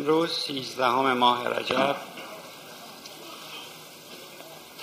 امروز 0.00 0.30
سیزدهم 0.30 1.12
ماه 1.12 1.48
رجب 1.48 1.96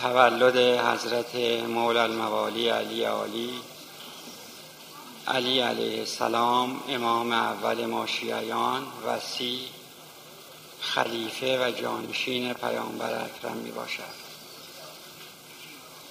تولد 0.02 0.58
حضرت 0.58 1.36
مولا 1.68 2.04
الموالی 2.04 2.70
علی 2.70 3.04
عالی. 3.04 3.54
علی 5.28 5.60
علیه 5.60 6.00
السلام 6.00 6.80
امام 6.90 7.32
اول 7.32 7.86
ماشیایان 7.86 8.84
وسیع 9.08 9.60
خلیفه 10.82 11.68
و 11.68 11.72
جانشین 11.72 12.54
پیامبر 12.54 13.26
اکرم 13.26 13.58
می 13.58 13.72
باشد 13.72 14.18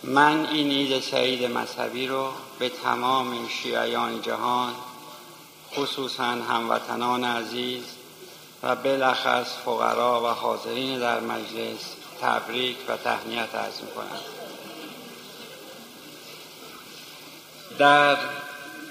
من 0.05 0.47
این 0.47 0.71
عید 0.71 1.03
سعید 1.03 1.45
مذهبی 1.45 2.07
رو 2.07 2.33
به 2.59 2.69
تمام 2.69 3.49
شیعیان 3.49 4.23
جهان 4.23 4.75
خصوصا 5.77 6.25
هموطنان 6.25 7.25
عزیز 7.25 7.85
و 8.63 8.77
بلخص 8.77 9.47
فقرا 9.65 10.23
و 10.23 10.27
حاضرین 10.27 10.99
در 10.99 11.21
مجلس 11.21 11.81
تبریک 12.21 12.77
و 12.89 12.97
تهنیت 12.97 13.55
عرض 13.55 13.81
می 13.81 13.91
کنم 13.91 14.21
در 17.79 18.17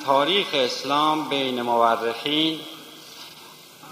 تاریخ 0.06 0.48
اسلام 0.54 1.30
بین 1.30 1.62
مورخین 1.62 2.60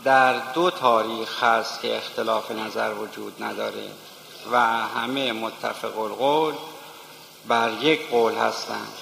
در 0.04 0.40
دو 0.40 0.72
تاریخ 0.72 1.44
هست 1.44 1.82
که 1.82 1.98
اختلاف 1.98 2.52
نظر 2.52 2.94
وجود 2.94 3.44
نداره 3.44 3.88
و 4.52 4.60
همه 4.88 5.32
متفق 5.32 6.00
القول 6.00 6.54
بر 7.48 7.72
یک 7.82 8.10
قول 8.10 8.36
هستند 8.36 8.94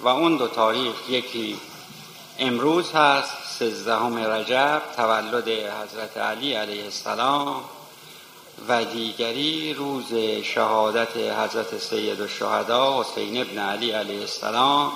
و 0.00 0.08
اون 0.08 0.36
دو 0.36 0.48
تاریخ 0.48 0.94
یکی 1.08 1.60
امروز 2.38 2.92
هست 2.92 3.47
سیزدهم 3.58 4.18
رجب 4.18 4.82
تولد 4.96 5.48
حضرت 5.48 6.16
علی 6.16 6.54
علیه 6.54 6.84
السلام 6.84 7.64
و 8.68 8.84
دیگری 8.84 9.74
روز 9.74 10.14
شهادت 10.44 11.16
حضرت 11.16 11.78
سید 11.78 12.20
الشهدا 12.20 13.00
حسین 13.00 13.40
ابن 13.40 13.58
علی 13.58 13.90
علیه 13.90 14.20
السلام 14.20 14.92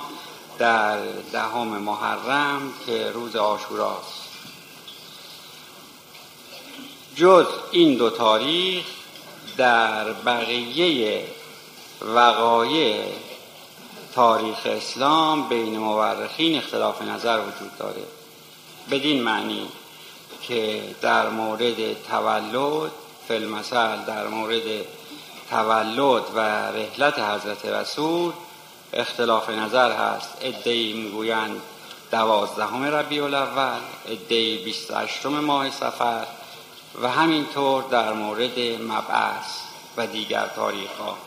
در 0.59 0.97
دهم 1.31 1.67
محرم 1.67 2.73
که 2.85 3.11
روز 3.11 3.35
آشوراست 3.35 4.23
جز 7.15 7.47
این 7.71 7.97
دو 7.97 8.09
تاریخ 8.09 8.85
در 9.57 10.13
بقیه 10.13 11.25
وقایع 12.01 13.05
تاریخ 14.15 14.57
اسلام 14.65 15.47
بین 15.47 15.77
مورخین 15.77 16.57
اختلاف 16.57 17.01
نظر 17.01 17.39
وجود 17.39 17.77
داره. 17.79 18.22
بدین 18.91 19.23
معنی 19.23 19.67
که 20.41 20.83
در 21.01 21.29
مورد 21.29 22.03
تولد 22.03 22.91
فلمسل 23.27 23.97
در 24.07 24.27
مورد 24.27 24.85
تولد 25.49 26.23
و 26.35 26.39
رحلت 26.71 27.19
حضرت 27.19 27.65
رسول 27.65 28.33
اختلاف 28.93 29.49
نظر 29.49 29.91
هست. 29.91 30.37
ادهی 30.41 30.93
می‌گویند 30.93 31.61
دوازدهم 32.11 32.83
ربیع 32.83 33.23
الاول 33.23 33.79
ادهی 34.07 34.57
بیست 34.57 34.91
هشتم 34.91 35.29
ماه 35.29 35.69
سفر 35.69 36.25
و 37.01 37.09
همینطور 37.09 37.83
در 37.83 38.13
مورد 38.13 38.59
مبعث 38.81 39.59
و 39.97 40.07
دیگر 40.07 40.47
تاریخ 40.55 40.91
ها 40.99 41.17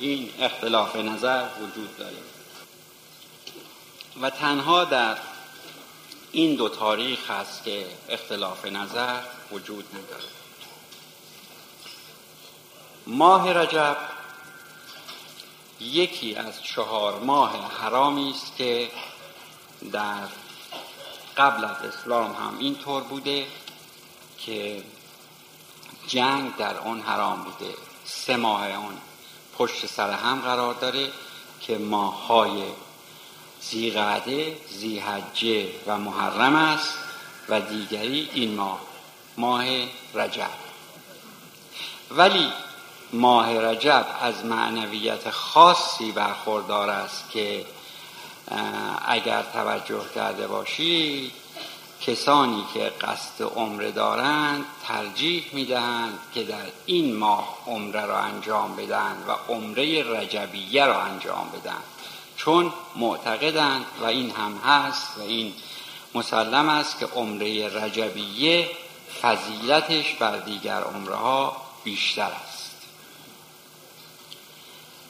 این 0.00 0.30
اختلاف 0.40 0.96
نظر 0.96 1.44
وجود 1.60 1.96
داره. 1.98 2.16
و 4.22 4.30
تنها 4.30 4.84
در 4.84 5.16
این 6.32 6.54
دو 6.54 6.68
تاریخ 6.68 7.30
هست 7.30 7.64
که 7.64 7.86
اختلاف 8.08 8.64
نظر 8.64 9.20
وجود 9.52 9.84
نداره. 9.94 10.28
ماه 13.06 13.52
رجب 13.52 13.96
یکی 15.80 16.34
از 16.34 16.62
چهار 16.62 17.18
ماه 17.18 17.72
حرامی 17.80 18.30
است 18.30 18.56
که 18.56 18.90
در 19.92 20.28
قبل 21.36 21.64
از 21.64 21.76
اسلام 21.76 22.32
هم 22.32 22.58
اینطور 22.58 23.02
بوده 23.02 23.46
که 24.38 24.82
جنگ 26.06 26.56
در 26.56 26.78
آن 26.78 27.00
حرام 27.00 27.44
بوده. 27.44 27.74
سه 28.04 28.36
ماه 28.36 28.72
آن 28.72 28.98
پشت 29.58 29.86
سر 29.86 30.10
هم 30.10 30.40
قرار 30.40 30.74
داره 30.74 31.10
که 31.60 31.78
ماههای 31.78 32.62
زیقعده 33.60 34.56
زیحجه 34.68 35.68
و 35.86 35.98
محرم 35.98 36.54
است 36.54 36.94
و 37.48 37.60
دیگری 37.60 38.30
این 38.34 38.54
ماه 38.54 38.80
ماه 39.36 39.64
رجب. 40.14 40.50
ولی 42.10 42.52
ماه 43.12 43.60
رجب 43.60 44.06
از 44.20 44.44
معنویت 44.44 45.30
خاصی 45.30 46.12
برخوردار 46.12 46.90
است 46.90 47.30
که 47.30 47.66
اگر 49.06 49.42
توجه 49.42 50.04
کرده 50.14 50.46
باشید 50.46 51.32
کسانی 52.00 52.64
که 52.74 52.92
قصد 53.00 53.42
عمره 53.42 53.90
دارند 53.90 54.64
ترجیح 54.86 55.44
می‌دهند 55.52 56.18
که 56.34 56.42
در 56.42 56.66
این 56.86 57.16
ماه 57.16 57.58
عمره 57.66 58.06
را 58.06 58.18
انجام 58.18 58.76
بدن 58.76 59.24
و 59.28 59.52
عمره 59.52 60.02
رجبیه 60.02 60.86
را 60.86 61.02
انجام 61.02 61.50
بدن 61.54 61.82
چون 62.44 62.72
معتقدند 62.96 63.86
و 64.00 64.04
این 64.04 64.30
هم 64.30 64.56
هست 64.56 65.18
و 65.18 65.22
این 65.22 65.52
مسلم 66.14 66.68
است 66.68 66.98
که 66.98 67.06
عمره 67.06 67.68
رجبیه 67.84 68.68
فضیلتش 69.22 70.14
بر 70.14 70.36
دیگر 70.36 70.80
عمره 70.80 71.14
ها 71.14 71.56
بیشتر 71.84 72.30
است. 72.48 72.76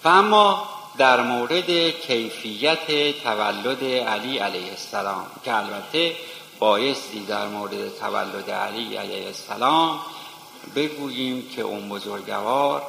و 0.04 0.08
اما 0.08 0.68
در 0.98 1.20
مورد 1.20 1.90
کیفیت 1.90 3.14
تولد 3.22 3.84
علی 3.84 4.38
علیه 4.38 4.70
السلام 4.70 5.26
که 5.44 5.54
البته 5.54 6.16
بایستی 6.58 7.20
در 7.20 7.46
مورد 7.46 7.98
تولد 7.98 8.50
علی 8.50 8.96
علیه 8.96 9.26
السلام 9.26 10.00
بگوییم 10.76 11.48
که 11.48 11.62
اون 11.62 11.88
بزرگوار 11.88 12.82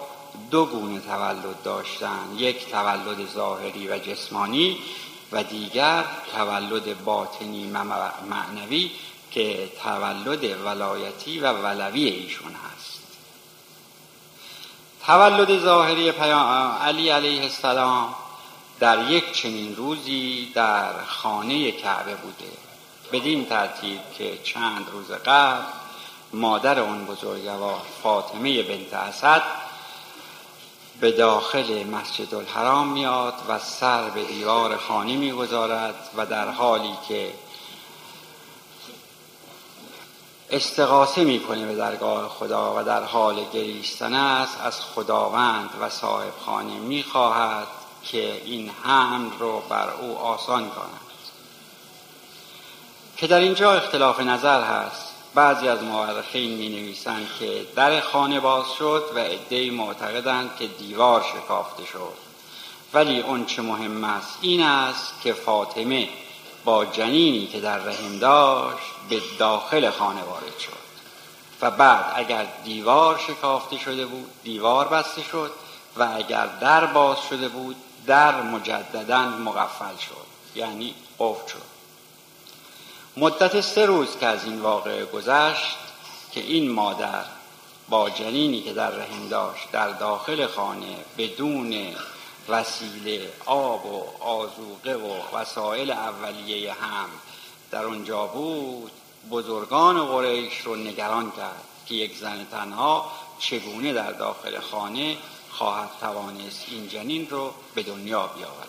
دو 0.51 0.65
گونه 0.65 0.99
تولد 0.99 1.63
داشتن 1.63 2.35
یک 2.37 2.71
تولد 2.71 3.33
ظاهری 3.33 3.87
و 3.87 3.97
جسمانی 3.97 4.77
و 5.31 5.43
دیگر 5.43 6.05
تولد 6.35 7.03
باطنی 7.03 7.67
معنوی 8.29 8.91
که 9.31 9.69
تولد 9.83 10.65
ولایتی 10.65 11.39
و 11.39 11.53
ولوی 11.53 12.05
ایشون 12.05 12.51
هست. 12.51 13.01
تولد 15.05 15.59
ظاهری 15.59 16.09
علی 16.09 17.09
علیه 17.09 17.41
السلام 17.41 18.15
در 18.79 19.11
یک 19.11 19.31
چنین 19.31 19.75
روزی 19.75 20.51
در 20.55 21.03
خانه 21.05 21.71
کعبه 21.71 22.15
بوده. 22.15 22.51
بدین 23.11 23.45
ترتیب 23.45 23.99
که 24.17 24.37
چند 24.43 24.87
روز 24.91 25.11
قبل 25.11 25.63
مادر 26.33 26.79
اون 26.79 27.05
بزرگوار 27.05 27.81
فاطمه 28.03 28.63
بنت 28.63 28.93
اسد 28.93 29.41
به 31.01 31.11
داخل 31.11 31.83
مسجد 31.83 32.35
الحرام 32.35 32.87
میاد 32.87 33.33
و 33.47 33.59
سر 33.59 34.09
به 34.09 34.23
دیوار 34.23 34.77
خانه 34.77 35.17
می‌گذارد 35.17 36.09
و 36.17 36.25
در 36.25 36.51
حالی 36.51 36.97
که 37.07 37.33
استقاسه 40.49 41.23
می‌کنه 41.23 41.65
به 41.65 41.75
درگاه 41.75 42.29
خدا 42.29 42.75
و 42.77 42.83
در 42.83 43.03
حال 43.03 43.45
گریستن 43.53 44.13
است 44.13 44.57
از 44.63 44.81
خداوند 44.81 45.69
و 45.81 45.89
صاحب 45.89 46.33
خانه 46.45 46.73
می‌خواهد 46.73 47.67
که 48.03 48.41
این 48.45 48.71
حمل 48.83 49.29
رو 49.39 49.59
بر 49.69 49.89
او 50.01 50.17
آسان 50.17 50.69
کند. 50.69 51.01
که 53.17 53.27
در 53.27 53.39
اینجا 53.39 53.73
اختلاف 53.73 54.19
نظر 54.19 54.63
هست. 54.63 55.10
بعضی 55.35 55.67
از 55.67 55.83
مورخین 55.83 56.57
می 56.57 56.69
نویسند 56.69 57.27
که 57.39 57.65
در 57.75 58.01
خانه 58.01 58.39
باز 58.39 58.65
شد 58.79 59.03
و 59.15 59.19
عدهای 59.19 59.69
معتقدند 59.69 60.55
که 60.59 60.67
دیوار 60.67 61.25
شکافته 61.33 61.85
شد. 61.85 62.13
ولی 62.93 63.21
اون 63.21 63.45
چه 63.45 63.61
مهم 63.61 64.03
است 64.03 64.37
این 64.41 64.61
است 64.61 65.13
که 65.23 65.33
فاطمه 65.33 66.09
با 66.65 66.85
جنینی 66.85 67.47
که 67.47 67.59
در 67.59 67.77
رحم 67.77 68.19
داشت 68.19 68.93
به 69.09 69.21
داخل 69.39 69.89
خانه 69.89 70.21
وارد 70.23 70.57
شد. 70.59 70.81
و 71.61 71.71
بعد 71.71 72.05
اگر 72.15 72.47
دیوار 72.63 73.17
شکافته 73.27 73.77
شده 73.77 74.05
بود 74.05 74.29
دیوار 74.43 74.87
بسته 74.87 75.21
شد 75.23 75.51
و 75.97 76.07
اگر 76.15 76.47
در 76.47 76.85
باز 76.85 77.17
شده 77.29 77.47
بود 77.47 77.75
در 78.05 78.41
مجددا 78.41 79.21
مقفل 79.21 79.97
شد 79.97 80.25
یعنی 80.55 80.95
قفل 81.19 81.47
شد. 81.47 81.70
مدت 83.17 83.61
سه 83.61 83.85
روز 83.85 84.17
که 84.17 84.25
از 84.25 84.43
این 84.43 84.61
واقعه 84.61 85.05
گذشت 85.05 85.77
که 86.31 86.41
این 86.41 86.71
مادر 86.71 87.23
با 87.89 88.09
جنینی 88.09 88.61
که 88.61 88.73
در 88.73 88.89
رحم 88.89 89.27
داشت 89.29 89.71
در 89.71 89.89
داخل 89.89 90.47
خانه 90.47 90.95
بدون 91.17 91.95
وسیله 92.49 93.29
آب 93.45 93.85
و 93.85 94.23
آزوقه 94.23 94.93
و 94.93 95.37
وسایل 95.37 95.91
اولیه 95.91 96.73
هم 96.73 97.09
در 97.71 97.83
اونجا 97.83 98.25
بود 98.25 98.91
بزرگان 99.31 100.05
قریش 100.05 100.61
رو 100.61 100.75
نگران 100.75 101.31
کرد 101.31 101.63
که 101.85 101.95
یک 101.95 102.17
زن 102.17 102.47
تنها 102.51 103.11
چگونه 103.39 103.93
در 103.93 104.11
داخل 104.11 104.59
خانه 104.59 105.17
خواهد 105.49 105.89
توانست 105.99 106.65
این 106.67 106.87
جنین 106.87 107.29
رو 107.29 107.53
به 107.75 107.83
دنیا 107.83 108.27
بیاورد. 108.27 108.67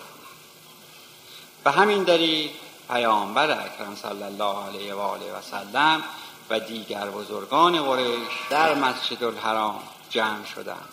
به 1.65 1.71
همین 1.71 2.03
دلیل 2.03 2.51
پیامبر 2.93 3.51
اکرم 3.51 3.97
صلی 3.97 4.23
الله 4.23 4.67
علیه 4.67 4.95
و 4.95 4.99
آله 4.99 5.33
و 5.33 5.43
سلم 5.43 6.03
و 6.51 6.61
دیگر 6.61 7.11
بزرگان 7.11 7.83
قریش 7.83 8.33
در 8.51 8.75
مسجد 8.75 9.25
الحرام 9.25 9.83
جمع 10.11 10.45
شدند 10.45 10.89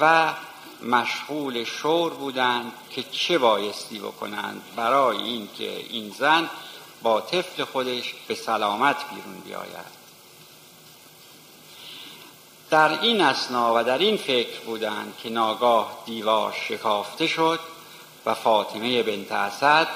و 0.00 0.32
مشغول 0.82 1.64
شور 1.64 2.14
بودند 2.14 2.72
که 2.90 3.02
چه 3.02 3.38
بایستی 3.38 3.98
بکنند 3.98 4.62
برای 4.76 5.16
اینکه 5.16 5.76
این 5.90 6.10
زن 6.18 6.50
با 7.02 7.20
طفل 7.20 7.64
خودش 7.64 8.14
به 8.28 8.34
سلامت 8.34 8.96
بیرون 9.10 9.40
بیاید. 9.44 9.94
در 12.70 13.00
این 13.00 13.20
اسنا 13.20 13.74
و 13.76 13.84
در 13.84 13.98
این 13.98 14.16
فکر 14.16 14.60
بودند 14.60 15.14
که 15.22 15.30
ناگاه 15.30 16.02
دیوار 16.06 16.54
شکافته 16.68 17.26
شد 17.26 17.60
و 18.26 18.34
فاطمه 18.34 19.02
بنت 19.02 19.32
اسد 19.32 19.88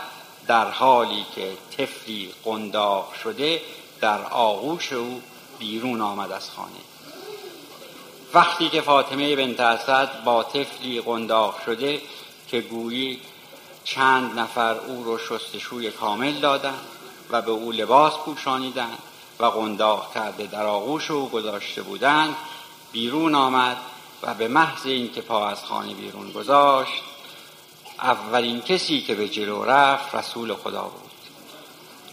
در 0.48 0.70
حالی 0.70 1.26
که 1.34 1.56
طفلی 1.76 2.32
قنداق 2.44 3.14
شده 3.22 3.62
در 4.00 4.22
آغوش 4.22 4.92
او 4.92 5.22
بیرون 5.58 6.00
آمد 6.00 6.32
از 6.32 6.50
خانه. 6.50 6.70
وقتی 8.34 8.68
که 8.68 8.80
فاطمه 8.80 9.36
بنت 9.36 9.60
اسد 9.60 10.24
با 10.24 10.42
طفلی 10.42 11.00
قنداق 11.00 11.62
شده 11.66 12.02
که 12.48 12.60
گویی 12.60 13.20
چند 13.84 14.38
نفر 14.38 14.74
او 14.74 15.04
رو 15.04 15.18
شستشوی 15.18 15.90
کامل 15.90 16.32
دادند 16.32 16.86
و 17.30 17.42
به 17.42 17.50
او 17.50 17.72
لباس 17.72 18.12
پوشانیدند 18.16 18.98
و 19.40 19.44
قنداق 19.44 20.14
کرده 20.14 20.46
در 20.46 20.66
آغوش 20.66 21.10
او 21.10 21.28
گذاشته 21.28 21.82
بودند 21.82 22.36
بیرون 22.92 23.34
آمد 23.34 23.76
و 24.22 24.34
به 24.34 24.48
محض 24.48 24.86
اینکه 24.86 25.20
پا 25.20 25.48
از 25.48 25.64
خانه 25.64 25.94
بیرون 25.94 26.32
گذاشت 26.32 27.02
اولین 28.00 28.60
کسی 28.60 29.00
که 29.00 29.14
به 29.14 29.28
جلو 29.28 29.64
رفت 29.64 30.14
رسول 30.14 30.54
خدا 30.54 30.82
بود. 30.82 31.10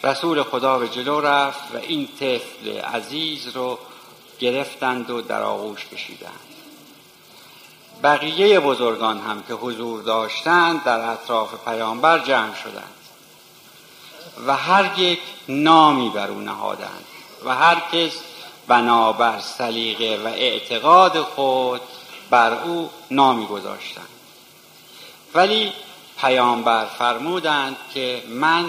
رسول 0.03 0.43
خدا 0.43 0.79
به 0.79 0.89
جلو 0.89 1.21
رفت 1.21 1.75
و 1.75 1.77
این 1.77 2.07
طفل 2.19 2.77
عزیز 2.77 3.47
رو 3.47 3.79
گرفتند 4.39 5.09
و 5.09 5.21
در 5.21 5.41
آغوش 5.41 5.85
کشیدند. 5.85 6.39
بقیه 8.03 8.59
بزرگان 8.59 9.19
هم 9.19 9.43
که 9.47 9.53
حضور 9.53 10.01
داشتند 10.01 10.83
در 10.83 10.99
اطراف 11.09 11.65
پیامبر 11.65 12.19
جمع 12.19 12.55
شدند 12.55 12.93
و 14.47 14.55
هر 14.55 14.99
یک 14.99 15.19
نامی 15.49 16.09
بر 16.09 16.27
او 16.27 16.39
نهادند 16.39 17.05
و 17.45 17.55
هر 17.55 17.81
کس 17.91 18.11
بنابر 18.67 19.39
سلیقه 19.39 20.21
و 20.23 20.27
اعتقاد 20.27 21.21
خود 21.21 21.81
بر 22.29 22.53
او 22.53 22.89
نامی 23.11 23.45
گذاشتند. 23.45 24.14
ولی 25.35 25.73
پیامبر 26.21 26.85
فرمودند 26.85 27.77
که 27.93 28.23
من 28.29 28.65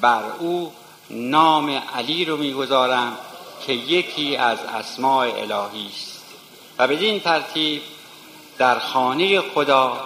بر 0.00 0.22
او 0.38 0.72
نام 1.10 1.70
علی 1.70 2.24
رو 2.24 2.36
می‌گذارم 2.36 3.18
که 3.66 3.72
یکی 3.72 4.36
از 4.36 4.58
اسماع 4.58 5.26
الهی 5.26 5.88
است. 5.88 6.24
و 6.78 6.88
بدین 6.88 7.20
ترتیب 7.20 7.82
در 8.58 8.78
خانه 8.78 9.40
خدا 9.40 10.00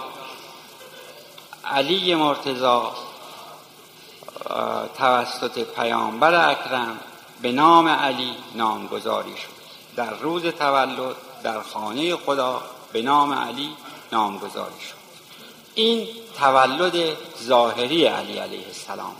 علی 1.65 2.15
مرتضا 2.15 2.91
توسط 4.97 5.59
پیامبر 5.59 6.49
اکرم 6.49 6.99
به 7.41 7.51
نام 7.51 7.87
علی 7.87 8.35
نامگذاری 8.55 9.37
شد. 9.37 9.63
در 9.95 10.13
روز 10.13 10.45
تولد 10.45 11.15
در 11.43 11.61
خانه 11.61 12.15
خدا 12.15 12.61
به 12.93 13.01
نام 13.01 13.33
علی 13.33 13.69
نامگذاری 14.11 14.81
شد. 14.89 15.02
این 15.75 16.07
تولد 16.39 17.17
ظاهری 17.43 18.05
علی 18.05 18.37
علیه 18.37 18.67
السلام. 18.67 19.15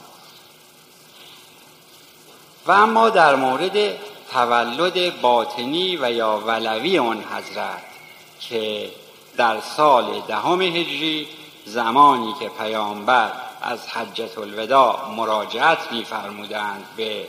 و 2.68 2.72
اما 2.72 3.10
در 3.10 3.36
مورد 3.36 3.98
تولد 4.32 5.22
باطنی 5.22 5.98
و 5.98 6.12
یا 6.12 6.44
ولوی 6.48 7.00
آن 7.00 7.24
حضرت 7.24 7.84
که 8.40 8.92
در 9.38 9.62
سال 9.62 10.22
دهم 10.28 10.62
هجری 10.62 11.28
زمانی 11.66 12.36
که 12.40 12.50
پیامبر 12.50 13.32
از 13.62 13.88
حجت 13.88 14.38
الوداع 14.38 15.10
مراجعت 15.10 15.92
میفرمودند 15.92 16.86
به 16.98 17.28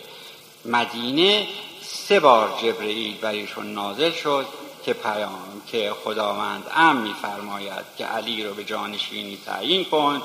مدینه 0.64 1.46
سه 1.82 2.20
بار 2.20 2.58
جبرئیل 2.62 3.16
بر 3.16 3.32
ایشون 3.32 3.74
نازل 3.74 4.10
شد. 4.12 4.46
که 4.84 4.92
پیام 4.92 5.62
که 5.66 5.92
خداوند 6.04 6.64
ام 6.74 6.96
میفرماید 6.96 7.84
که 7.98 8.06
علی 8.06 8.44
رو 8.44 8.54
به 8.54 8.64
جانشینی 8.64 9.38
تعیین 9.46 9.84
کن 9.84 10.22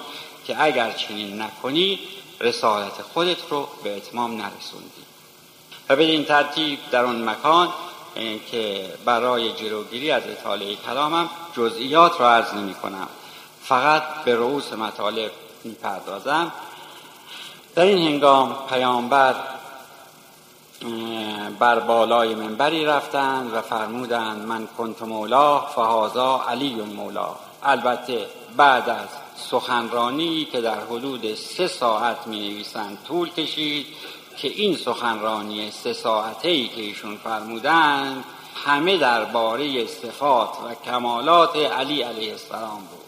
که 0.48 0.64
اگر 0.64 0.92
چنین 0.92 1.42
نکنی 1.42 2.00
رسالت 2.40 3.02
خودت 3.14 3.38
رو 3.50 3.68
به 3.84 3.98
اتمام 3.98 4.32
نرسوندی. 4.32 5.04
و 5.90 5.96
به 5.96 6.04
این 6.04 6.26
ترتیب 6.26 6.80
در 6.92 7.04
اون 7.04 7.30
مکان 7.30 7.70
که 8.52 8.94
برای 9.06 9.52
جلوگیری 9.52 10.12
از 10.12 10.24
اطاله 10.28 10.76
کلامم 10.76 11.30
جزئیات 11.56 12.22
را 12.22 12.36
عرض 12.36 12.54
نمی 12.54 12.74
کنم 12.74 13.08
فقط 13.64 14.04
به 14.26 14.36
رؤوس 14.36 14.74
مطالب 14.74 15.32
می‌پردازم. 15.64 16.52
در 17.76 17.84
این 17.84 18.08
هنگام 18.08 18.58
پیامبر 18.70 19.36
بر 21.60 21.80
بالای 21.80 22.36
منبری 22.36 22.86
رفتند 22.86 23.54
و 23.54 23.62
فرمودند 23.62 24.48
من 24.48 24.68
کنت 24.78 25.02
مولا 25.02 25.60
فهازا 25.60 26.42
علی 26.50 26.74
مولا. 26.74 27.36
البته 27.64 28.26
بعد 28.58 28.90
از 28.90 29.08
سخنرانی 29.36 30.46
که 30.46 30.62
در 30.62 30.80
حدود 30.80 31.36
سه 31.36 31.68
ساعت 31.68 32.28
می 32.28 32.50
نویسند 32.50 32.98
طول 33.08 33.30
کشید 33.30 33.86
که 34.38 34.48
این 34.48 34.78
سخنرانی 34.78 35.72
سه 35.72 35.94
ساعته 35.94 36.50
ای 36.50 36.68
که 36.68 36.82
ایشون 36.82 37.18
فرمودند 37.18 38.24
همه 38.66 38.98
درباره 38.98 39.88
صفات 39.88 40.50
و 40.50 40.76
کمالات 40.86 41.56
علی 41.56 42.02
علیه 42.02 42.32
السلام 42.32 42.80
بود. 42.80 43.00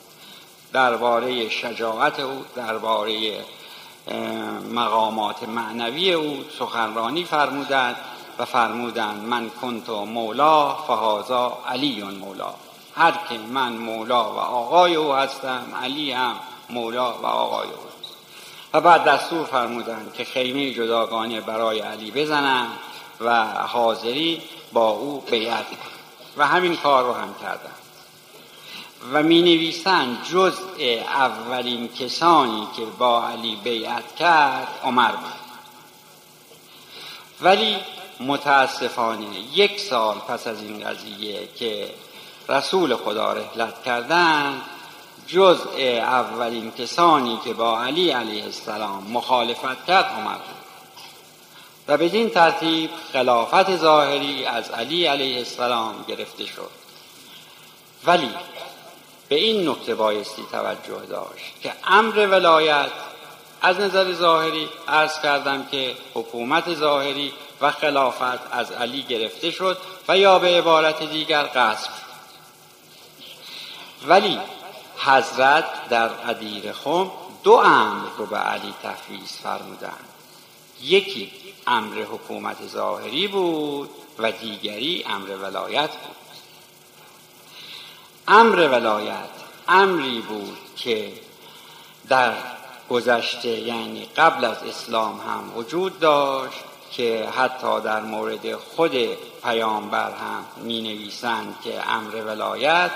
درباره 0.74 1.50
شجاعت 1.50 2.20
او 2.20 2.46
درباره 2.56 3.38
مقامات 4.72 5.44
معنوی 5.44 6.14
او 6.14 6.44
سخنرانی 6.60 7.24
فرمودند 7.24 7.96
و 8.40 8.46
فرمودند 8.46 9.24
من 9.24 9.50
کنت 9.50 9.90
مولا 9.90 10.76
فهازا 10.76 11.58
علی 11.68 12.04
مولا. 12.04 12.54
هر 12.96 13.12
که 13.12 13.38
من 13.38 13.74
مولا 13.74 14.34
و 14.34 14.38
آقای 14.38 14.96
او 14.96 15.14
هستم 15.14 15.64
علی 15.82 16.12
هم 16.12 16.36
مولا 16.70 17.14
و 17.14 17.26
آقای 17.26 17.68
او 17.68 17.92
و 18.74 18.82
بعد 18.82 19.04
دستور 19.04 19.46
فرمودند 19.46 20.14
که 20.14 20.24
خیمه 20.24 20.74
جداگانه 20.74 21.42
برای 21.42 21.80
علی 21.80 22.12
بزنند 22.12 22.72
و 23.22 23.46
حاضری 23.46 24.42
با 24.74 24.90
او 24.90 25.24
بیعت 25.32 25.66
و 26.38 26.48
همین 26.48 26.78
کار 26.78 27.04
رو 27.04 27.14
هم 27.14 27.36
کردند. 27.42 27.81
و 29.14 29.24
می 29.24 29.42
نویسند 29.42 30.24
جزء 30.24 31.02
اولین 31.08 31.88
کسانی 31.88 32.68
که 32.76 32.86
با 32.86 33.28
علی 33.28 33.56
بیعت 33.56 34.16
کرد 34.16 34.68
عمر 34.84 35.12
بود 35.12 35.42
ولی 37.42 37.78
متاسفانه 38.20 39.40
یک 39.54 39.80
سال 39.80 40.16
پس 40.16 40.48
از 40.48 40.62
این 40.62 40.80
قضیه 40.80 41.48
که 41.56 41.94
رسول 42.50 42.96
خدا 42.96 43.34
رحلت 43.34 43.84
کردند 43.84 44.62
جزء 45.28 45.80
اولین 46.00 46.72
کسانی 46.72 47.40
که 47.44 47.54
با 47.54 47.84
علی 47.84 48.12
علیه 48.12 48.44
السلام 48.44 49.04
مخالفت 49.12 49.86
کرد 49.86 50.06
عمر 50.06 50.34
بود 50.34 50.62
و 51.88 51.98
بدین 51.98 52.30
ترتیب 52.30 52.90
خلافت 53.14 53.78
ظاهری 53.78 54.46
از 54.46 54.70
علی 54.70 55.06
علیه 55.06 55.38
السلام 55.38 56.06
گرفته 56.08 56.46
شد. 56.46 56.70
ولی 58.06 58.30
به 59.32 59.38
این 59.38 59.70
نکته 59.70 59.96
بایستی 59.96 60.46
توجه 60.52 61.06
داشت 61.10 61.62
که 61.62 61.74
امر 61.88 62.28
ولایت 62.28 62.92
از 63.62 63.80
نظر 63.80 64.14
ظاهری 64.14 64.70
عرض 64.88 65.22
کردم 65.22 65.66
که 65.66 65.96
حکومت 66.14 66.76
ظاهری 66.76 67.34
و 67.62 67.72
خلافت 67.72 68.54
از 68.54 68.72
علی 68.72 69.02
گرفته 69.02 69.52
شد 69.52 69.78
و 70.08 70.18
یا 70.18 70.40
به 70.40 70.48
عبارت 70.48 71.04
دیگر 71.04 71.44
قصب 71.56 71.90
ولی 74.08 74.40
حضرت 74.98 75.90
در 75.90 76.08
قدیر 76.08 76.72
خم 76.72 77.12
دو 77.44 77.52
امر 77.52 78.08
رو 78.18 78.26
به 78.26 78.38
علی 78.38 78.74
تفویض 78.84 79.32
فرمودند. 79.44 80.10
یکی 80.82 81.32
امر 81.68 82.02
حکومت 82.02 82.68
ظاهری 82.68 83.28
بود 83.28 83.90
و 84.20 84.32
دیگری 84.32 85.06
امر 85.10 85.30
ولایت 85.30 85.90
بود. 85.90 86.21
امر 88.32 88.68
ولایت 88.68 89.30
امری 89.68 90.22
بود 90.22 90.58
که 90.76 91.12
در 92.10 92.34
گذشته 92.90 93.50
یعنی 93.50 94.06
قبل 94.18 94.46
از 94.46 94.58
اسلام 94.64 95.20
هم 95.20 95.58
وجود 95.58 96.00
داشت 96.00 96.64
که 96.92 97.30
حتی 97.38 97.82
در 97.82 98.02
مورد 98.02 98.56
خود 98.56 98.92
پیامبر 99.44 100.12
هم 100.12 100.64
می 100.64 100.82
نویسند 100.82 101.56
که 101.64 101.92
امر 101.92 102.16
ولایت 102.16 102.92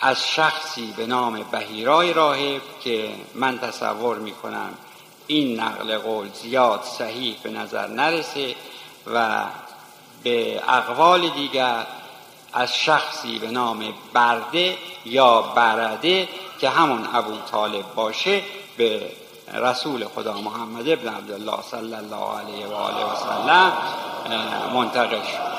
از 0.00 0.28
شخصی 0.28 0.94
به 0.96 1.06
نام 1.06 1.44
بهیرای 1.50 2.12
راهب 2.12 2.62
که 2.84 3.10
من 3.34 3.58
تصور 3.58 4.18
می 4.18 4.32
کنم 4.32 4.74
این 5.26 5.60
نقل 5.60 5.98
قول 5.98 6.28
زیاد 6.42 6.82
صحیح 6.82 7.36
به 7.42 7.50
نظر 7.50 7.86
نرسه 7.86 8.54
و 9.14 9.44
به 10.22 10.62
اقوال 10.68 11.28
دیگر 11.28 11.86
از 12.52 12.76
شخصی 12.76 13.38
به 13.38 13.50
نام 13.50 13.84
برده 14.14 14.76
یا 15.04 15.42
برده 15.42 16.28
که 16.60 16.68
همون 16.68 17.08
ابو 17.14 17.36
طالب 17.50 17.94
باشه 17.94 18.42
به 18.76 19.10
رسول 19.54 20.04
خدا 20.04 20.32
محمد 20.32 20.88
ابن 20.88 21.08
عبدالله 21.08 21.62
صلی 21.70 21.94
الله 21.94 22.38
علیه 22.38 22.66
و 22.66 22.74
آله 22.74 23.04
و 23.04 23.16
سلم 23.16 23.72
منتقل 24.74 25.22
شد. 25.22 25.50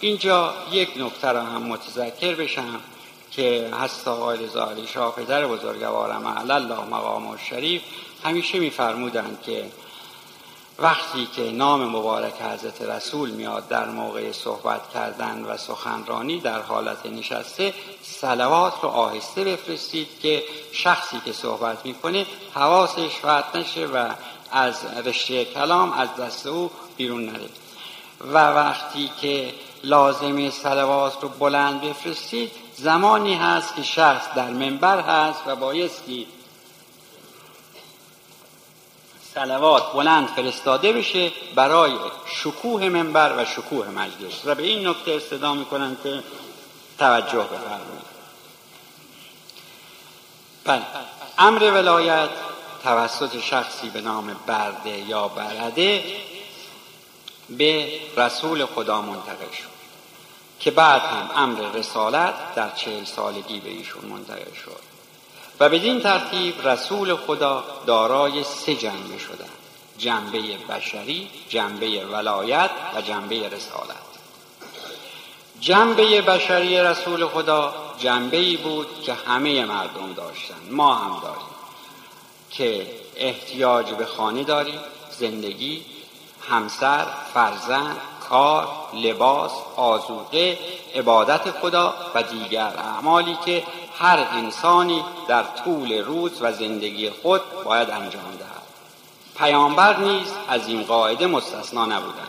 اینجا 0.00 0.54
یک 0.70 0.88
نکته 0.96 1.32
را 1.32 1.42
هم 1.42 1.62
متذکر 1.62 2.34
بشم 2.34 2.80
که 3.30 3.70
هست 3.80 4.08
آقای 4.08 4.44
رضا 4.44 4.86
شاه 4.86 5.14
پدر 5.14 5.46
بزرگوارم 5.46 6.26
الله 6.50 6.84
مقام 6.84 7.36
شریف 7.36 7.82
همیشه 8.24 8.58
میفرمودند 8.58 9.42
که 9.46 9.64
وقتی 10.78 11.26
که 11.26 11.42
نام 11.42 11.84
مبارک 11.84 12.42
حضرت 12.42 12.82
رسول 12.82 13.30
میاد 13.30 13.68
در 13.68 13.84
موقع 13.84 14.32
صحبت 14.32 14.90
کردن 14.94 15.44
و 15.44 15.56
سخنرانی 15.56 16.40
در 16.40 16.62
حالت 16.62 17.06
نشسته 17.06 17.74
سلوات 18.02 18.74
رو 18.82 18.88
آهسته 18.88 19.44
بفرستید 19.44 20.08
که 20.22 20.42
شخصی 20.72 21.20
که 21.24 21.32
صحبت 21.32 21.86
می‌کنه 21.86 22.26
حواسش 22.54 23.16
فرد 23.22 23.56
نشه 23.56 23.86
و 23.86 24.08
از 24.52 24.84
رشته 25.04 25.44
کلام 25.44 25.92
از 25.92 26.08
دست 26.16 26.46
او 26.46 26.70
بیرون 26.96 27.26
نره. 27.26 27.48
و 28.20 28.34
وقتی 28.38 29.10
که 29.20 29.54
لازمه 29.84 30.50
سلوات 30.50 31.22
رو 31.22 31.28
بلند 31.28 31.80
بفرستید 31.80 32.50
زمانی 32.76 33.34
هست 33.34 33.76
که 33.76 33.82
شخص 33.82 34.34
در 34.36 34.50
منبر 34.50 35.00
هست 35.00 35.40
و 35.46 35.56
بایستی 35.56 36.26
سلوات 39.34 39.92
بلند 39.92 40.28
فرستاده 40.28 40.92
بشه 40.92 41.32
برای 41.54 41.92
شکوه 42.26 42.88
منبر 42.88 43.34
و 43.38 43.44
شکوه 43.44 43.88
مجلس. 43.88 44.40
و 44.44 44.54
به 44.54 44.62
این 44.62 44.88
نکته 44.88 45.12
استدا 45.12 45.54
می‌کنن 45.54 45.96
که 46.02 46.22
توجه 46.98 47.44
بفرمایید. 47.44 48.08
بله 50.64 50.82
امر 51.38 51.62
ولایت 51.62 52.28
توسط 52.82 53.40
شخصی 53.40 53.90
به 53.90 54.00
نام 54.00 54.36
برده 54.46 54.90
یا 54.90 55.28
برده 55.28 56.04
به 57.48 58.00
رسول 58.16 58.66
خدا 58.66 59.02
منتقل 59.02 59.52
شد 59.52 59.78
که 60.60 60.70
بعد 60.70 61.02
هم 61.02 61.30
امر 61.34 61.60
رسالت 61.60 62.54
در 62.54 62.70
چهل 62.70 63.04
سالگی 63.04 63.60
به 63.60 63.70
ایشون 63.70 64.04
منتقل 64.04 64.52
شد. 64.64 64.87
و 65.60 65.68
بدین 65.68 66.00
ترتیب 66.00 66.68
رسول 66.68 67.16
خدا 67.16 67.64
دارای 67.86 68.44
سه 68.44 68.74
جنبه 68.74 69.18
شدن 69.18 69.48
جنبه 69.98 70.38
بشری 70.68 71.30
جنبه 71.48 72.06
ولایت 72.06 72.70
و 72.94 73.00
جنبه 73.00 73.48
رسالت. 73.48 74.08
جنبه 75.60 76.22
بشری 76.22 76.80
رسول 76.80 77.26
خدا 77.26 77.74
جنبه 77.98 78.36
ای 78.36 78.56
بود 78.56 79.02
که 79.02 79.14
همه 79.14 79.64
مردم 79.64 80.12
داشتن. 80.12 80.54
ما 80.70 80.94
هم 80.94 81.20
داریم. 81.20 81.48
که 82.50 82.86
احتیاج 83.16 83.90
به 83.90 84.06
خانه 84.06 84.44
داریم 84.44 84.80
زندگی 85.10 85.84
همسر 86.50 87.06
فرزند 87.34 87.96
کار 88.28 88.68
لباس 88.94 89.52
آزوقه 89.76 90.58
عبادت 90.94 91.50
خدا 91.50 91.94
و 92.14 92.22
دیگر 92.22 92.74
اعمالی 92.78 93.38
که 93.44 93.62
هر 93.98 94.26
انسانی 94.30 95.04
در 95.28 95.42
طول 95.42 95.92
روز 95.92 96.32
و 96.40 96.52
زندگی 96.52 97.10
خود 97.10 97.42
باید 97.64 97.90
انجام 97.90 98.36
دهد. 98.38 98.62
پیامبر 99.36 99.96
نیز 99.96 100.32
از 100.48 100.68
این 100.68 100.82
قاعده 100.82 101.26
مستثنا 101.26 101.86
نبودند. 101.86 102.28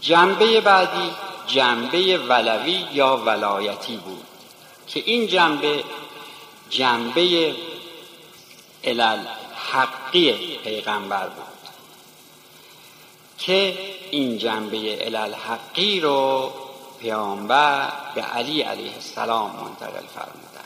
جنبه 0.00 0.60
بعدی 0.60 1.10
جنبه 1.46 2.18
ولوی 2.18 2.86
یا 2.92 3.16
ولایتی 3.16 3.96
بود 3.96 4.24
که 4.86 5.02
این 5.06 5.26
جنبه 5.26 5.84
جنبه 6.70 7.54
علل 8.84 9.18
حقی 9.72 10.32
پیغمبر 10.64 11.28
بود 11.28 11.44
که 13.38 13.78
این 14.10 14.38
جنبه 14.38 14.98
علل 15.00 15.34
حقی 15.34 16.00
رو 16.00 16.52
پیامبر 17.04 17.92
به 18.14 18.22
علی 18.22 18.62
علیه 18.62 18.94
السلام 18.94 19.50
منتقل 19.50 20.06
فرمودن 20.14 20.64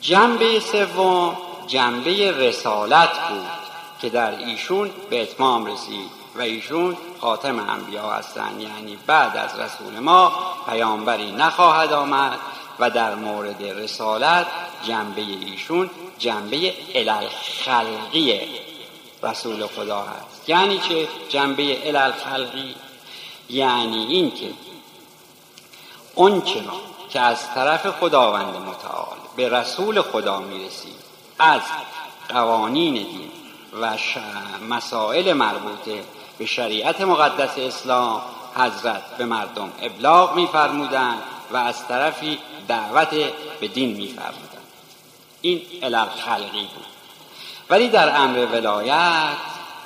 جنبه 0.00 0.60
سوم 0.60 1.36
جنبه 1.66 2.32
رسالت 2.32 3.10
بود 3.28 3.46
که 4.00 4.08
در 4.08 4.38
ایشون 4.38 4.90
به 5.10 5.22
اتمام 5.22 5.66
رسید 5.66 6.10
و 6.36 6.40
ایشون 6.40 6.96
خاتم 7.20 7.58
انبیا 7.70 8.10
هستند 8.10 8.60
یعنی 8.60 8.98
بعد 9.06 9.36
از 9.36 9.58
رسول 9.58 9.98
ما 9.98 10.32
پیامبری 10.68 11.32
نخواهد 11.32 11.92
آمد 11.92 12.38
و 12.78 12.90
در 12.90 13.14
مورد 13.14 13.62
رسالت 13.62 14.46
جنبه 14.82 15.22
ایشون 15.22 15.90
جنبه 16.18 16.74
علل 16.94 17.28
خلقی 17.64 18.40
رسول 19.22 19.66
خدا 19.66 20.02
هست. 20.02 20.48
یعنی 20.48 20.78
چه؟ 20.78 21.08
جنبه 21.28 21.78
علل 21.84 22.12
خلقی 22.12 22.74
یعنی 23.50 24.06
این 24.06 24.30
که 24.30 24.50
اون 26.14 26.42
که 27.10 27.20
از 27.20 27.54
طرف 27.54 27.86
خداوند 27.86 28.56
متعال 28.56 29.16
به 29.36 29.48
رسول 29.48 30.02
خدا 30.02 30.40
می‌رسید 30.40 30.98
از 31.38 31.62
قوانین 32.28 32.94
دین 32.94 33.30
و 33.80 33.96
مسائل 34.68 35.32
مربوطه 35.32 36.04
به 36.38 36.46
شریعت 36.46 37.00
مقدس 37.00 37.58
اسلام 37.58 38.22
حضرت 38.54 39.16
به 39.16 39.24
مردم 39.24 39.72
ابلاغ 39.82 40.34
میفرمودند 40.34 41.22
و 41.52 41.56
از 41.56 41.88
طرفی 41.88 42.38
دعوت 42.68 43.10
به 43.60 43.68
دین 43.68 43.96
میفرمودند. 43.96 44.48
این 45.40 45.62
علل 45.82 46.08
خلقی 46.08 46.68
بود. 46.74 46.86
ولی 47.70 47.88
در 47.88 48.16
امر 48.16 48.46
ولایت 48.46 49.36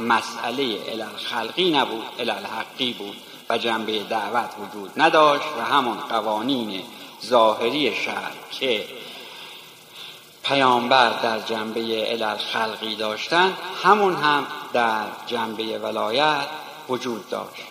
مسئله 0.00 0.90
علل 0.90 1.16
خلقی 1.16 1.71
نبود 1.71 2.04
علل 2.19 2.45
حقی 2.45 2.92
بود. 2.92 3.16
و 3.49 3.58
جنبه 3.58 4.04
دعوت 4.04 4.50
وجود 4.58 4.90
نداشت 4.96 5.49
و 5.58 5.61
همون 5.61 5.96
قوانین 5.96 6.82
ظاهری 7.26 7.94
شهر 7.94 8.32
که 8.50 8.87
پیامبر 10.42 11.11
در 11.11 11.40
جنبه 11.40 11.80
علل 11.80 12.37
خلقی 12.37 12.96
داشتن 12.96 13.56
همون 13.84 14.16
هم 14.16 14.46
در 14.72 15.06
جنبه 15.26 15.78
ولایت 15.78 16.46
وجود 16.88 17.28
داشت. 17.28 17.62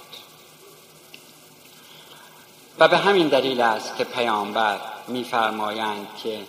و 2.79 2.87
به 2.87 2.97
همین 2.97 3.27
دلیل 3.27 3.61
است 3.61 3.97
که 3.97 4.03
پیامبر 4.03 4.79
میفرمایند 5.07 6.07
که 6.23 6.39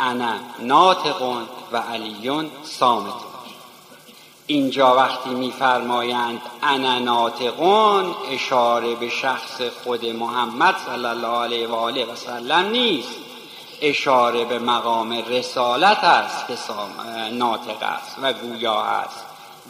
انا 0.00 0.34
ناطقون 0.58 1.48
و 1.72 1.76
علیون 1.76 2.50
سامتون 2.64 3.29
اینجا 4.50 4.96
وقتی 4.96 5.30
میفرمایند 5.30 6.40
انا 6.62 6.98
ناطقون 6.98 8.14
اشاره 8.30 8.94
به 8.94 9.08
شخص 9.08 9.60
خود 9.84 10.06
محمد 10.06 10.76
صلی 10.86 11.06
الله 11.06 11.42
علیه 11.42 11.68
و 11.68 11.74
آله 11.74 12.04
و 12.04 12.16
سلم 12.16 12.70
نیست. 12.70 13.18
اشاره 13.80 14.44
به 14.44 14.58
مقام 14.58 15.12
رسالت 15.12 16.04
است 16.04 16.46
که 16.46 16.54
ناطق 17.32 17.82
است 17.82 18.16
و 18.22 18.32
گویا 18.32 18.82
است. 18.82 19.24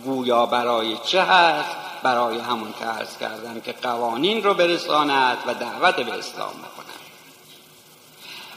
گویا 0.04 0.46
برای 0.46 0.96
چه 1.04 1.22
هست 1.22 1.76
برای 2.02 2.38
همون 2.38 2.74
که 2.78 2.84
عرض 2.84 3.18
کردم 3.18 3.60
که 3.60 3.72
قوانین 3.82 4.42
رو 4.42 4.54
برساند 4.54 5.38
و 5.46 5.54
دعوت 5.54 5.96
به 5.96 6.18
اسلام 6.18 6.52
بکند 6.52 7.00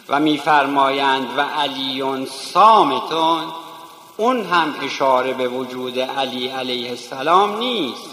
و 0.09 0.19
میفرمایند 0.19 1.37
و 1.37 1.41
علیون 1.41 2.25
سامتون 2.25 3.43
اون 4.17 4.45
هم 4.45 4.75
اشاره 4.81 5.33
به 5.33 5.47
وجود 5.47 5.99
علی 5.99 6.47
علیه 6.47 6.89
السلام 6.89 7.57
نیست. 7.57 8.09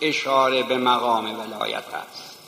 اشاره 0.00 0.62
به 0.62 0.78
مقام 0.78 1.24
ولایت 1.24 1.94
است. 1.94 2.38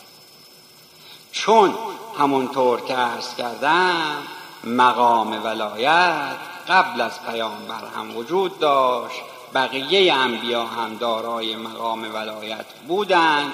چون 1.33 1.75
همونطور 2.19 2.81
که 2.81 2.95
عرض 2.95 3.35
کردم 3.35 4.23
مقام 4.65 5.45
ولایت 5.45 6.37
قبل 6.69 7.01
از 7.01 7.23
پیامبر 7.27 7.85
هم 7.97 8.17
وجود 8.17 8.59
داشت 8.59 9.21
بقیه 9.55 10.15
انبیا 10.15 10.65
هم 10.65 10.97
دارای 10.97 11.57
مقام 11.57 12.15
ولایت 12.15 12.67
بودند 12.89 13.53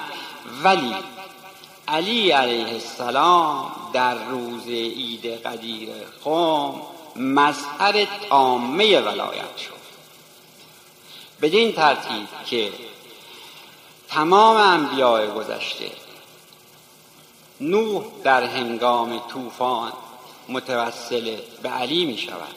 ولی 0.63 0.95
علی 1.87 2.31
علیه 2.31 2.73
السلام 2.73 3.71
در 3.93 4.15
روز 4.25 4.67
عید 4.67 5.25
قدیر 5.25 5.89
قوم 6.23 6.81
مظهر 7.15 8.07
تامه 8.29 8.99
ولایت 8.99 9.57
شد. 9.57 9.83
بدین 11.41 11.73
ترتیب 11.73 12.27
که 12.45 12.71
تمام 14.09 14.57
انبیاء 14.57 15.27
گذشته 15.27 15.91
نوح 17.61 18.03
در 18.23 18.43
هنگام 18.43 19.19
طوفان 19.19 19.93
متوسل 20.49 21.37
به 21.61 21.69
علی 21.69 22.05
می 22.05 22.17
شود. 22.17 22.55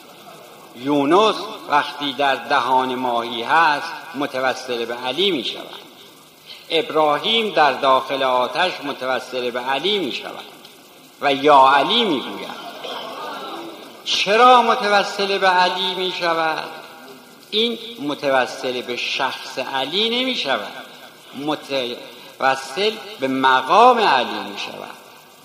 یونس 0.75 1.35
وقتی 1.69 2.13
در 2.13 2.35
دهان 2.35 2.95
ماهی 2.95 3.43
هست 3.43 3.91
متوسل 4.15 4.85
به 4.85 4.93
علی 4.93 5.31
می 5.31 5.43
شود. 5.43 5.87
ابراهیم 6.69 7.49
در 7.49 7.73
داخل 7.73 8.23
آتش 8.23 8.71
متوسل 8.83 9.51
به 9.51 9.59
علی 9.59 9.99
می 9.99 10.11
شود 10.11 10.45
و 11.21 11.33
یا 11.33 11.67
علی 11.67 12.03
می 12.03 12.19
گوید. 12.19 12.66
چرا 14.07 14.61
متوسل 14.61 15.37
به 15.37 15.47
علی 15.47 15.95
می 15.95 16.13
شود؟ 16.19 16.69
این 17.51 17.77
متوسل 17.99 18.81
به 18.81 18.95
شخص 18.95 19.59
علی 19.59 20.09
نمی 20.09 20.35
شود. 20.35 20.71
متوسل 21.45 22.91
به 23.19 23.27
مقام 23.27 23.99
علی 23.99 24.39
می 24.51 24.57
شود. 24.57 24.97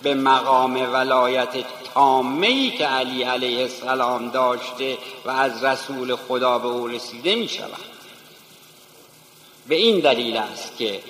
به 0.02 0.14
مقام 0.14 0.76
ولایت 0.92 1.48
تامه 1.94 2.46
ای 2.46 2.70
که 2.70 2.86
علی 2.86 3.22
علیه 3.22 3.62
السلام 3.62 4.28
داشته 4.28 4.98
و 5.24 5.30
از 5.30 5.64
رسول 5.64 6.16
خدا 6.16 6.58
به 6.58 6.68
او 6.68 6.88
رسیده 6.88 7.34
می 7.34 7.48
شود. 7.48 7.92
به 9.68 9.74
این 9.74 10.00
دلیل 10.00 10.36
است 10.36 10.76
که 10.78 11.00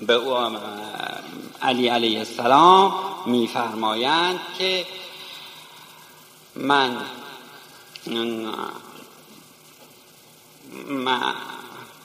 به 0.00 0.20
علی 1.62 1.88
علیه 1.88 2.18
السلام 2.18 2.94
میفرمایند 3.26 4.40
که 4.58 4.84
من 6.56 6.96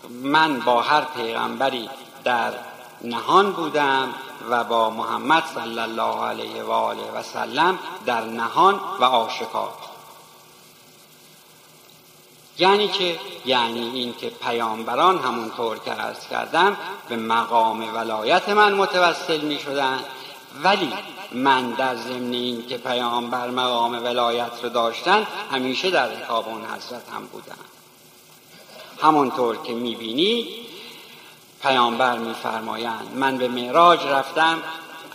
من 0.10 0.60
با 0.60 0.81
هر 0.81 1.01
پیغمبری 1.01 1.89
در 2.24 2.53
نهان 3.01 3.51
بودم 3.51 4.13
و 4.50 4.63
با 4.63 4.89
محمد 4.89 5.43
صلی 5.55 5.79
الله 5.79 6.25
علیه 6.25 6.63
و 6.63 6.72
آله 6.72 7.12
و 7.12 7.24
سلم 7.24 7.79
در 8.05 8.22
نهان 8.22 8.79
و 9.00 9.03
آشکار. 9.03 9.74
یعنی 12.58 12.88
که 12.88 13.20
یعنی 13.46 13.89
این 13.89 14.13
که 14.13 14.29
پیامبران 14.29 15.20
همونطور 15.20 15.79
که 15.79 15.91
عرض 15.91 16.27
کردم 16.27 16.77
به 17.10 17.15
مقام 17.15 17.96
ولایت 17.96 18.50
من 18.50 18.74
متوسل 18.74 19.41
می 19.41 19.60
شدن 19.60 20.00
ولی 20.63 20.93
من 21.34 21.72
در 21.72 21.96
ضمن 21.96 22.34
این 22.34 22.68
که 22.68 22.78
پیامبر 22.78 23.50
مقام 23.50 24.04
ولایت 24.04 24.52
رو 24.64 24.70
داشتن 24.70 25.28
همیشه 25.52 25.92
در 25.92 26.08
رکاب 26.08 26.48
اون 26.48 26.66
حضرت 26.66 27.10
هم 27.10 27.26
بودن. 27.26 27.56
همونطور 29.02 29.58
که 29.58 29.74
می‌بینی 29.74 30.48
پیامبر 31.62 32.18
میفرمایند 32.18 33.12
من 33.16 33.38
به 33.38 33.48
معراج 33.48 34.06
رفتم 34.06 34.64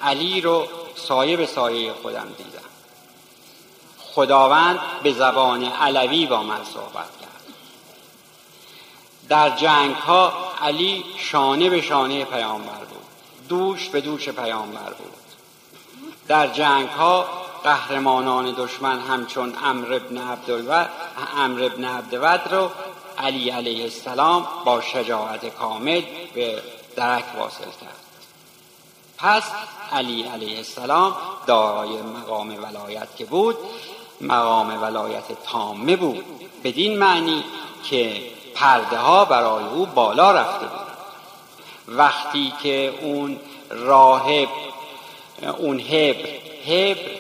علی 0.02 0.40
رو 0.40 0.66
سایه 0.94 1.36
به 1.36 1.46
سایه 1.46 1.92
خودم 1.92 2.28
دیدم. 2.38 2.60
خداوند 4.14 4.78
به 5.02 5.12
زبان 5.12 5.64
علوی 5.64 6.26
با 6.26 6.42
من 6.42 6.64
صحبت 6.64 7.20
کرد. 7.20 7.42
در 9.28 9.50
جنگ 9.50 9.94
ها 9.94 10.32
علی 10.62 11.04
شانه 11.16 11.70
به 11.70 11.80
شانه 11.80 12.24
پیامبر 12.24 12.84
بود. 12.84 13.02
دوش 13.48 13.88
به 13.88 14.00
دوش 14.00 14.28
پیامبر 14.28 14.92
بود. 14.92 15.25
در 16.28 16.46
جنگ 16.46 16.88
ها 16.88 17.26
قهرمانان 17.64 18.54
دشمن 18.58 19.00
همچون 19.00 19.54
امر 19.64 19.94
ابن 19.94 20.18
عبدالود 20.18 20.88
امر 21.36 21.62
ابن 21.62 21.84
عبدود 21.84 22.52
رو 22.52 22.70
علی 23.18 23.50
علیه 23.50 23.84
السلام 23.84 24.46
با 24.64 24.80
شجاعت 24.80 25.46
کامل 25.46 26.02
به 26.34 26.62
درک 26.96 27.24
واصل 27.38 27.64
کرد. 27.64 27.96
پس 29.18 29.42
علی 29.92 30.22
علیه 30.22 30.56
السلام 30.56 31.16
دارای 31.46 32.02
مقام 32.02 32.54
ولایت 32.62 33.16
که 33.16 33.24
بود 33.24 33.56
مقام 34.20 34.82
ولایت 34.82 35.42
تامه 35.44 35.96
بود. 35.96 36.24
بدین 36.64 36.98
معنی 36.98 37.44
که 37.84 38.22
پرده 38.54 38.98
ها 38.98 39.24
برای 39.24 39.64
او 39.64 39.86
بالا 39.86 40.32
رفته 40.32 40.66
بود 40.66 40.86
وقتی 41.88 42.52
که 42.62 42.94
اون 43.02 43.40
راهب 43.70 44.48
اون 45.58 45.80
هبر 45.80 46.28
هبر 46.66 47.10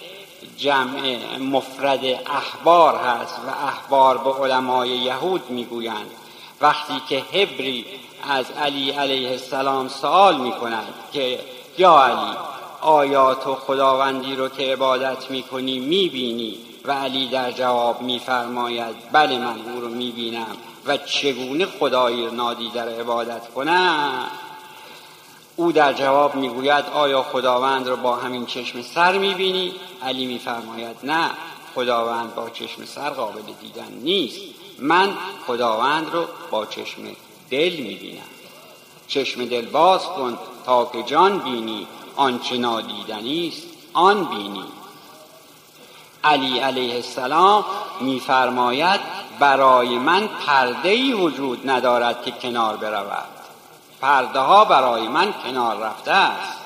جمع 0.58 1.18
مفرد 1.38 2.04
احبار 2.04 2.96
هست 2.96 3.38
و 3.46 3.66
احبار 3.66 4.18
به 4.18 4.30
علمای 4.32 4.88
یهود 4.88 5.50
می‌گویند. 5.50 6.10
وقتی 6.60 7.02
که 7.08 7.16
هبری 7.18 7.84
از 8.30 8.50
علی 8.50 8.90
علیه 8.90 9.30
السلام 9.30 9.88
سوال 9.88 10.36
می‌کنند 10.36 10.94
که 11.12 11.40
یا 11.78 12.02
علی 12.02 12.36
آیات 12.80 13.46
و 13.46 13.54
خداوندی 13.54 14.36
رو 14.36 14.48
که 14.48 14.72
عبادت 14.72 15.30
می‌کنی 15.30 15.78
می‌بینی؟ 15.78 16.58
و 16.84 16.92
علی 16.92 17.28
در 17.28 17.52
جواب 17.52 18.02
میفرماید 18.02 18.96
بله 19.12 19.38
من 19.38 19.56
او 19.74 19.80
رو 19.80 19.88
می‌بینم 19.88 20.56
و 20.86 20.96
چگونه 20.96 21.66
خدایی 21.66 22.26
نادی 22.26 22.70
در 22.70 22.88
عبادت 22.88 23.48
کنم؟ 23.48 24.30
او 25.56 25.72
در 25.72 25.92
جواب 25.92 26.34
می‌گوید 26.34 26.84
آیا 26.94 27.22
خداوند 27.22 27.88
را 27.88 27.96
با 27.96 28.16
همین 28.16 28.46
چشم 28.46 28.82
سر 28.82 29.18
می‌بینی؟ 29.18 29.72
علی 30.02 30.26
میفرماید 30.26 30.96
نه 31.02 31.30
خداوند 31.74 32.34
با 32.34 32.50
چشم 32.50 32.84
سر 32.84 33.10
قابل 33.10 33.42
دیدن 33.60 33.92
نیست. 34.02 34.40
من 34.78 35.14
خداوند 35.46 36.10
رو 36.12 36.24
با 36.50 36.66
چشم 36.66 37.02
دل 37.50 37.76
می‌بینم. 37.76 38.22
چشم 39.08 39.44
دل 39.44 39.66
باز 39.66 40.02
کن 40.02 40.38
تا 40.66 40.84
که 40.84 41.02
جان 41.02 41.38
بینی 41.38 41.86
آنچه 42.16 42.56
نادیدنی 42.56 43.48
است 43.48 43.62
آن 43.92 44.24
بینی. 44.24 44.64
علی 46.24 46.58
علیه 46.58 46.94
السلام 46.94 47.64
میفرماید 48.00 49.00
برای 49.38 49.98
من 49.98 50.28
پرده 50.46 50.88
ای 50.88 51.12
وجود 51.12 51.70
ندارد 51.70 52.22
که 52.22 52.30
کنار 52.30 52.76
برود. 52.76 53.35
پرده 54.00 54.38
ها 54.38 54.64
برای 54.64 55.08
من 55.08 55.32
کنار 55.32 55.76
رفته 55.76 56.12
است. 56.12 56.58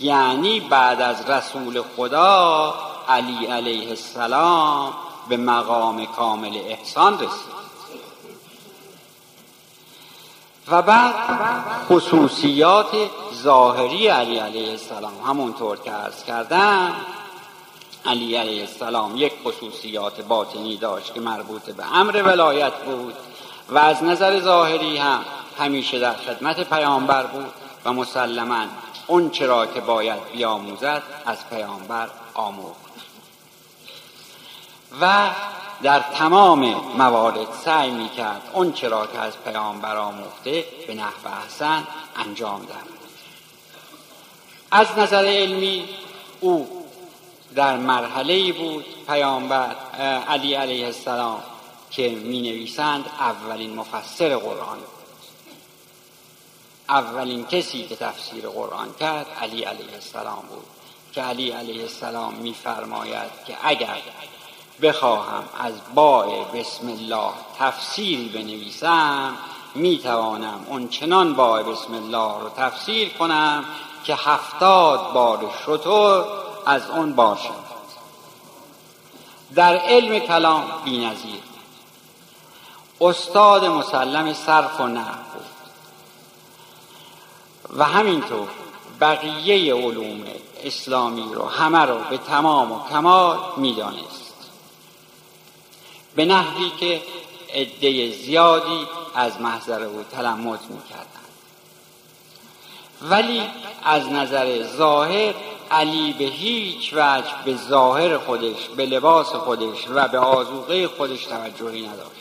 یعنی 0.00 0.60
بعد 0.60 1.00
از 1.00 1.30
رسول 1.30 1.82
خدا 1.96 2.74
علی 3.08 3.46
علیه 3.46 3.88
السلام 3.88 4.92
به 5.28 5.36
مقام 5.36 6.06
کامل 6.06 6.56
احسان 6.56 7.14
رسید. 7.14 7.60
و 10.68 10.82
بعد 10.82 11.14
خصوصیات 11.88 12.96
ظاهری 13.42 14.08
علی 14.08 14.38
علیه 14.38 14.70
السلام. 14.70 15.12
همونطور 15.26 15.76
که 15.76 15.92
ارز 15.92 16.24
کردم 16.24 16.94
علی 18.06 18.36
علیه 18.36 18.60
السلام 18.60 19.16
یک 19.16 19.32
خصوصیات 19.44 20.20
باطنی 20.20 20.76
داشت 20.76 21.14
که 21.14 21.20
مربوط 21.20 21.70
به 21.70 21.96
امر 21.96 22.22
ولایت 22.22 22.72
بود 22.72 23.14
و 23.68 23.78
از 23.78 24.04
نظر 24.04 24.40
ظاهری 24.40 24.98
هم 24.98 25.24
همیشه 25.60 25.98
در 25.98 26.14
خدمت 26.14 26.68
پیامبر 26.68 27.26
بود 27.26 27.52
و 27.84 27.92
مسلما 27.92 28.64
اون 29.06 29.30
چرا 29.30 29.66
که 29.66 29.80
باید 29.80 30.32
بیاموزد 30.32 31.02
از 31.26 31.48
پیامبر 31.50 32.08
آموخت. 32.34 32.90
و 35.00 35.30
در 35.82 36.00
تمام 36.00 36.74
موارد 36.98 37.52
سعی 37.64 37.90
می 37.90 38.08
کرد 38.08 38.42
اون 38.52 38.72
چرا 38.72 39.06
که 39.06 39.18
از 39.18 39.32
پیامبر 39.44 39.96
آموخته 39.96 40.64
به 40.86 40.94
نحو 40.94 41.42
احسن 41.42 41.86
انجام 42.16 42.60
دهد. 42.60 43.00
از 44.70 44.98
نظر 44.98 45.24
علمی 45.24 45.88
او 46.40 46.86
در 47.54 47.76
مرحله 47.76 48.52
بود 48.52 48.84
پیامبر 49.06 49.74
علی 50.28 50.54
علیه 50.54 50.86
السلام 50.86 51.42
که 51.90 52.08
می 52.08 52.42
نویسند 52.42 53.04
اولین 53.20 53.74
مفسر 53.74 54.36
قرآن 54.36 54.78
اولین 56.90 57.46
کسی 57.46 57.86
که 57.86 57.96
تفسیر 57.96 58.48
قرآن 58.48 58.94
کرد 59.00 59.26
علی 59.40 59.62
علیه 59.62 59.94
السلام 59.94 60.44
بود 60.48 60.64
که 61.12 61.22
علی 61.22 61.50
علیه 61.50 61.82
السلام 61.82 62.34
میفرماید 62.34 63.30
که 63.46 63.56
اگر 63.62 63.98
بخواهم 64.82 65.44
از 65.58 65.72
باع 65.94 66.44
بسم 66.44 66.88
الله 66.88 67.32
تفسیری 67.58 68.28
بنویسم 68.28 69.36
می‌توانم 69.74 70.66
اون 70.68 70.88
چنان 70.88 71.34
باع 71.34 71.62
بسم 71.62 71.94
الله 71.94 72.40
رو 72.40 72.48
تفسیر 72.56 73.08
کنم 73.08 73.64
که 74.04 74.14
هفتاد 74.14 75.12
بار 75.12 75.54
شطور 75.66 76.24
از 76.66 76.90
اون 76.90 77.12
باشد. 77.12 77.70
در 79.54 79.76
علم 79.76 80.18
کلام 80.18 80.64
بینظیر. 80.84 81.40
استاد 83.00 83.64
مسلم 83.64 84.32
صرف 84.32 84.80
و 84.80 84.86
نحو. 84.86 85.29
و 87.76 87.84
همینطور 87.84 88.48
بقیه 89.00 89.74
علوم 89.74 90.24
اسلامی 90.64 91.34
رو 91.34 91.48
همه 91.48 91.78
رو 91.78 91.98
به 92.10 92.18
تمام 92.18 92.72
و 92.72 92.88
کمال 92.88 93.38
می‌دانست. 93.56 94.34
به 96.14 96.24
نحوی 96.24 96.70
که 96.70 97.02
عده 97.54 98.10
زیادی 98.10 98.86
از 99.14 99.40
محضر 99.40 99.82
او 99.82 100.04
تلمز 100.12 100.58
می‌کردند. 100.68 101.06
ولی 103.02 103.42
از 103.84 104.08
نظر 104.08 104.62
ظاهر 104.76 105.34
علی 105.70 106.12
به 106.12 106.24
هیچ 106.24 106.92
وجه 106.92 107.30
به 107.44 107.56
ظاهر 107.56 108.18
خودش 108.18 108.68
به 108.76 108.86
لباس 108.86 109.26
خودش 109.26 109.88
و 109.94 110.08
به 110.08 110.18
آزوقه 110.18 110.88
خودش 110.88 111.24
توجهی 111.24 111.86
نداشت. 111.86 112.19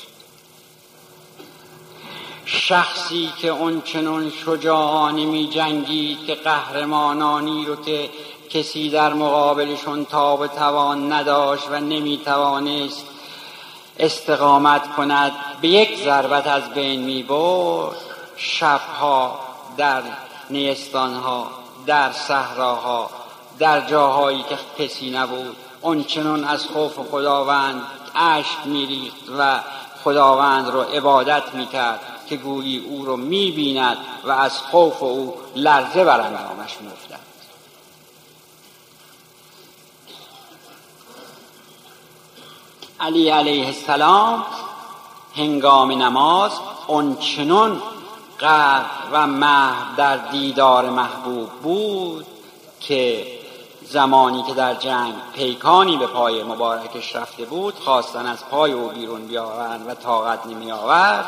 شخصی 2.51 3.33
که 3.37 3.47
اون 3.47 3.81
چنون 3.81 4.31
شجاعانه 4.45 5.25
می 5.25 5.49
جنگید 5.49 6.25
که 6.25 6.35
قهرمانانی 6.35 7.65
رو 7.65 7.75
که 7.75 8.09
کسی 8.49 8.89
در 8.89 9.13
مقابلشون 9.13 10.05
تاب 10.05 10.47
توان 10.47 11.13
نداشت 11.13 11.67
و 11.71 11.79
نمی 11.79 12.21
توانست 12.25 13.05
استقامت 13.99 14.95
کند 14.95 15.31
به 15.61 15.67
یک 15.67 16.03
ضربت 16.03 16.47
از 16.47 16.69
بین 16.73 17.01
می 17.01 17.23
برد 17.23 17.97
شبها 18.37 19.39
در 19.77 20.01
نیستانها 20.49 21.47
در 21.85 22.11
صحراها 22.11 23.09
در 23.59 23.81
جاهایی 23.81 24.45
که 24.49 24.83
کسی 24.83 25.09
نبود 25.09 25.55
اون 25.81 26.03
چنون 26.03 26.43
از 26.43 26.65
خوف 26.65 26.99
خداوند 27.11 27.81
اشک 28.15 28.57
میریخت 28.65 29.29
و 29.39 29.59
خداوند 30.03 30.67
رو 30.69 30.81
عبادت 30.81 31.43
می‌کرد. 31.53 32.18
که 32.29 32.37
گویی 32.37 32.77
او 32.77 33.05
رو 33.05 33.17
می‌بیند 33.17 33.97
و 34.23 34.31
از 34.31 34.57
خوف 34.57 35.03
او 35.03 35.33
لرزه 35.55 36.05
بر 36.05 36.21
اندامش 36.21 36.77
میافتد. 36.81 37.29
علی 42.99 43.29
علیه 43.29 43.67
السلام 43.67 44.45
هنگام 45.35 45.91
نماز 45.91 46.51
چنون 47.19 47.81
قرد 48.39 48.85
و 49.11 49.27
محو 49.27 49.95
در 49.97 50.17
دیدار 50.17 50.89
محبوب 50.89 51.49
بود 51.49 52.25
که 52.79 53.27
زمانی 53.81 54.43
که 54.43 54.53
در 54.53 54.73
جنگ 54.75 55.13
پیکانی 55.33 55.97
به 55.97 56.07
پای 56.07 56.43
مبارکش 56.43 57.15
رفته 57.15 57.45
بود 57.45 57.75
خواستن 57.75 58.25
از 58.25 58.45
پای 58.45 58.71
او 58.71 58.89
بیرون 58.89 59.27
بیاورند 59.27 59.89
و 59.89 59.93
طاقت 59.93 60.45
نمی 60.45 60.71
آورد 60.71 61.25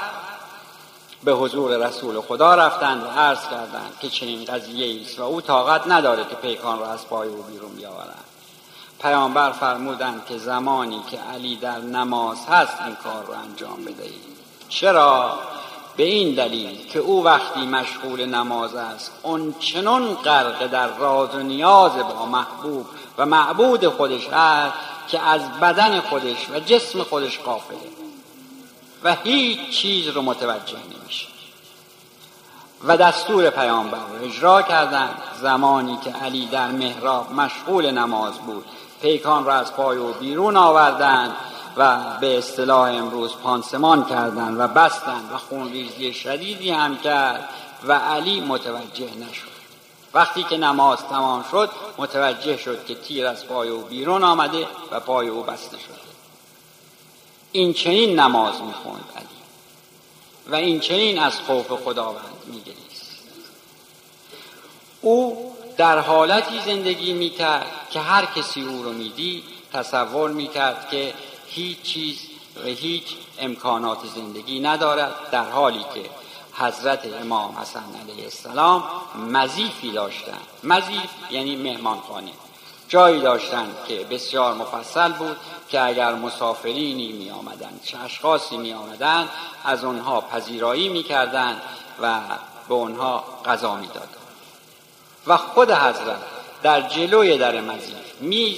به 1.23 1.33
حضور 1.33 1.87
رسول 1.87 2.21
خدا 2.21 2.55
رفتند 2.55 3.03
و 3.03 3.07
عرض 3.07 3.41
کردند 3.51 3.97
که 4.01 4.09
چنین 4.09 4.45
قضیه 4.45 5.01
است 5.01 5.19
و 5.19 5.23
او 5.23 5.41
طاقت 5.41 5.87
نداره 5.87 6.23
که 6.23 6.35
پیکان 6.35 6.79
را 6.79 6.87
از 6.87 7.07
پای 7.07 7.29
او 7.29 7.43
بیرون 7.43 7.75
بیاورند 7.75 8.25
پیامبر 9.01 9.51
فرمودند 9.51 10.25
که 10.25 10.37
زمانی 10.37 11.01
که 11.11 11.19
علی 11.33 11.55
در 11.55 11.77
نماز 11.77 12.37
هست 12.49 12.81
این 12.85 12.95
کار 12.95 13.25
رو 13.25 13.33
انجام 13.33 13.85
بدهید. 13.85 14.31
چرا؟ 14.69 15.39
به 15.97 16.03
این 16.03 16.35
دلیل 16.35 16.87
که 16.87 16.99
او 16.99 17.23
وقتی 17.23 17.65
مشغول 17.65 18.25
نماز 18.25 18.75
است 18.75 19.11
اون 19.23 19.55
چنون 19.59 20.15
غرق 20.15 20.67
در 20.67 20.87
راز 20.97 21.35
و 21.35 21.39
نیاز 21.39 21.91
با 21.91 22.25
محبوب 22.25 22.85
و 23.17 23.25
معبود 23.25 23.87
خودش 23.87 24.29
است 24.29 24.73
که 25.07 25.19
از 25.19 25.41
بدن 25.61 25.99
خودش 25.99 26.49
و 26.49 26.59
جسم 26.59 27.03
خودش 27.03 27.39
قافله 27.39 27.90
و 29.03 29.15
هیچ 29.15 29.69
چیز 29.69 30.07
رو 30.07 30.21
متوجه 30.21 30.77
نمیشه 30.77 31.27
و 32.83 32.97
دستور 32.97 33.49
پیامبر 33.49 33.97
رو 33.97 34.25
اجرا 34.25 34.61
کردند 34.61 35.21
زمانی 35.41 35.97
که 36.03 36.11
علی 36.11 36.45
در 36.45 36.71
محراب 36.71 37.31
مشغول 37.31 37.91
نماز 37.91 38.33
بود 38.33 38.65
پیکان 39.01 39.45
را 39.45 39.53
از 39.53 39.73
پای 39.73 39.97
او 39.97 40.13
بیرون 40.13 40.57
آوردند 40.57 41.35
و 41.77 41.97
به 42.21 42.37
اصطلاح 42.37 42.89
امروز 42.89 43.35
پانسمان 43.43 44.05
کردند 44.05 44.59
و 44.59 44.67
بستند 44.67 45.29
و 45.33 45.37
خونریزی 45.37 46.13
شدیدی 46.13 46.71
هم 46.71 46.97
کرد 46.97 47.49
و 47.83 47.93
علی 47.93 48.41
متوجه 48.41 49.09
نشد. 49.29 49.51
وقتی 50.13 50.43
که 50.43 50.57
نماز 50.57 50.99
تمام 51.07 51.45
شد 51.51 51.69
متوجه 51.97 52.57
شد 52.57 52.85
که 52.85 52.95
تیر 52.95 53.27
از 53.27 53.45
پای 53.45 53.69
او 53.69 53.81
بیرون 53.81 54.23
آمده 54.23 54.67
و 54.91 54.99
پای 54.99 55.27
او 55.27 55.43
بسته 55.43 55.77
شده. 55.77 56.10
این 57.51 57.73
چنین 57.73 58.19
نماز 58.19 58.61
می‌خوند 58.61 59.05
علی. 59.15 59.27
و 60.47 60.55
این 60.55 60.79
چنین 60.79 61.19
از 61.19 61.39
خوف 61.39 61.71
خداوند 61.71 62.35
میگریست. 62.45 63.11
او 65.01 65.51
در 65.77 65.99
حالتی 65.99 66.59
زندگی 66.65 67.13
می‌کرد 67.13 67.87
که 67.89 67.99
هر 67.99 68.25
کسی 68.25 68.61
او 68.61 68.83
رو 68.83 68.93
می‌دید 68.93 69.43
تصور 69.73 70.31
می‌کرد 70.31 70.89
که 70.91 71.13
هیچ 71.47 71.81
چیز 71.81 72.17
و 72.63 72.67
هیچ 72.67 73.03
امکانات 73.39 73.99
زندگی 74.15 74.59
ندارد 74.59 75.15
در 75.31 75.49
حالی 75.49 75.85
که 75.93 76.09
حضرت 76.53 77.13
امام 77.21 77.57
حسن 77.57 77.83
علیه 78.01 78.23
السلام 78.23 78.83
مزیفی 79.29 79.91
داشتند. 79.91 80.47
مزیف 80.63 81.09
یعنی 81.31 81.55
مهمانخانه. 81.55 82.31
جایی 82.91 83.21
داشتند 83.21 83.75
که 83.87 83.95
بسیار 83.95 84.53
مفصل 84.53 85.11
بود 85.11 85.37
که 85.69 85.81
اگر 85.81 86.13
مسافرینی 86.13 87.11
می 87.11 87.31
آمدن 87.31 87.79
چه 87.83 87.97
اشخاصی 87.99 88.57
می 88.57 88.73
آمدن 88.73 89.29
از 89.65 89.83
آنها 89.83 90.21
پذیرایی 90.21 90.89
می 90.89 91.03
کردن 91.03 91.61
و 92.01 92.19
به 92.69 92.75
آنها 92.75 93.23
غذا 93.45 93.75
می 93.75 93.87
دادن. 93.87 94.07
و 95.27 95.37
خود 95.37 95.71
حضرت 95.71 96.21
در 96.63 96.81
جلوی 96.81 97.37
در 97.37 97.61
مزید 97.61 97.95
می 98.19 98.57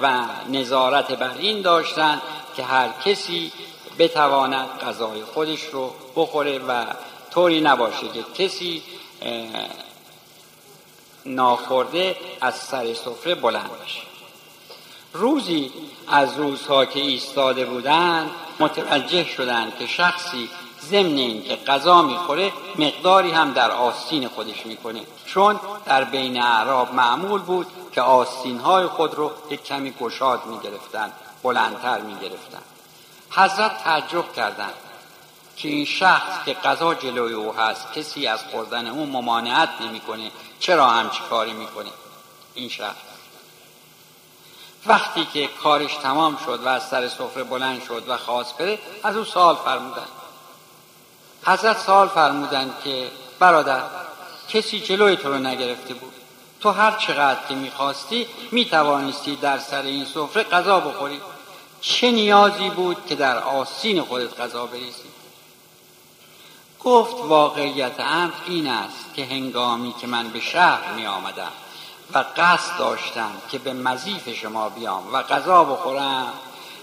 و 0.00 0.24
نظارت 0.48 1.12
بر 1.12 1.34
این 1.38 1.62
داشتند 1.62 2.22
که 2.56 2.62
هر 2.62 2.88
کسی 3.04 3.52
بتواند 3.98 4.68
غذای 4.68 5.24
خودش 5.24 5.64
رو 5.64 5.94
بخوره 6.16 6.58
و 6.58 6.84
طوری 7.30 7.60
نباشه 7.60 8.08
که 8.08 8.44
کسی 8.44 8.82
ناخورده 11.26 12.16
از 12.40 12.54
سر 12.54 12.94
سفره 12.94 13.34
بلند 13.34 13.70
بشه 13.84 14.00
روزی 15.12 15.72
از 16.08 16.38
روزها 16.38 16.84
که 16.84 17.00
ایستاده 17.00 17.64
بودند 17.64 18.30
متوجه 18.60 19.24
شدند 19.24 19.78
که 19.78 19.86
شخصی 19.86 20.48
ضمن 20.90 21.18
اینکه 21.18 21.56
غذا 21.56 22.02
می‌خوره 22.02 22.52
مقداری 22.78 23.30
هم 23.30 23.52
در 23.52 23.70
آستین 23.70 24.28
خودش 24.28 24.66
می‌کنه. 24.66 25.00
چون 25.26 25.60
در 25.84 26.04
بین 26.04 26.42
اعراب 26.42 26.94
معمول 26.94 27.40
بود 27.40 27.66
که 27.92 28.00
آستین 28.00 28.58
های 28.58 28.86
خود 28.86 29.14
رو 29.14 29.32
یک 29.50 29.64
کمی 29.64 29.90
گشاد 30.00 30.46
می‌گرفتن 30.46 31.12
بلندتر 31.42 32.00
می‌گرفتن 32.00 32.62
حضرت 33.30 33.84
تعجب 33.84 34.32
کردند. 34.32 34.74
که 35.56 35.68
این 35.68 35.84
شخص 35.84 36.44
که 36.44 36.54
غذا 36.54 36.94
جلوی 36.94 37.32
او 37.32 37.52
هست 37.52 37.92
کسی 37.92 38.26
از 38.26 38.40
خوردن 38.50 38.86
او 38.86 39.06
ممانعت 39.06 39.68
نمی‌کنه. 39.80 40.30
چرا 40.60 40.90
همچی 40.90 41.20
کاری 41.30 41.52
می‌کنه؟ 41.52 41.90
این 42.54 42.68
شخص. 42.68 42.96
وقتی 44.86 45.24
که 45.32 45.46
کارش 45.46 45.94
تمام 45.94 46.38
شد 46.46 46.60
و 46.64 46.68
از 46.68 46.88
سر 46.88 47.08
سفره 47.08 47.44
بلند 47.44 47.84
شد 47.84 48.04
و 48.08 48.16
خواست 48.16 48.58
بره 48.58 48.78
از 49.02 49.16
او 49.16 49.24
سوال 49.24 49.56
فرمودن. 49.56 50.06
حضرت 51.46 51.78
سوال 51.78 52.08
فرمودن 52.08 52.74
که 52.84 53.10
برادر 53.38 53.82
کسی 54.48 54.80
جلوی 54.80 55.16
تو 55.16 55.28
رو 55.28 55.38
نگرفته 55.38 55.94
بود. 55.94 56.12
تو 56.60 56.70
هر 56.70 56.92
چقدر 56.92 57.40
که 57.48 57.54
می‌خواستی 57.54 58.26
می‌توانستی 58.50 59.36
در 59.36 59.58
سر 59.58 59.82
این 59.82 60.04
سفره 60.04 60.42
غذا 60.42 60.80
بخوری. 60.80 61.20
چه 61.80 62.10
نیازی 62.10 62.70
بود 62.70 63.06
که 63.06 63.14
در 63.14 63.38
آسین 63.38 64.02
خودت 64.02 64.40
غذا 64.40 64.66
بریزی؟ 64.66 65.03
گفت 66.84 67.16
واقعیت 67.24 68.00
امر 68.00 68.32
این 68.46 68.68
است 68.68 69.14
که 69.14 69.24
هنگامی 69.24 69.94
که 70.00 70.06
من 70.06 70.28
به 70.28 70.40
شهر 70.40 70.92
می 70.96 71.06
آمدم 71.06 71.52
و 72.14 72.24
قصد 72.36 72.78
داشتم 72.78 73.30
که 73.50 73.58
به 73.58 73.72
مزیف 73.72 74.28
شما 74.28 74.68
بیام 74.68 75.02
و 75.12 75.22
غذا 75.22 75.64
بخورم 75.64 76.32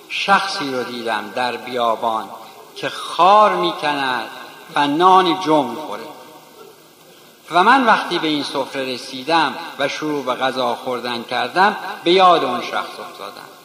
شخصی 0.09 0.71
رو 0.71 0.83
دیدم 0.83 1.31
در 1.35 1.57
بیابان 1.57 2.29
که 2.75 2.89
خار 2.89 3.55
می 3.55 3.71
کند 3.71 4.29
و 4.75 4.87
نان 4.87 5.39
جم 5.39 5.65
می‌خوره. 5.65 6.03
و 7.51 7.63
من 7.63 7.85
وقتی 7.85 8.19
به 8.19 8.27
این 8.27 8.43
سفره 8.43 8.93
رسیدم 8.93 9.55
و 9.79 9.87
شروع 9.87 10.25
به 10.25 10.33
غذا 10.33 10.75
خوردن 10.75 11.23
کردم 11.23 11.77
به 12.03 12.11
یاد 12.11 12.43
اون 12.43 12.61
شخص 12.61 12.99
افتادم. 12.99 13.60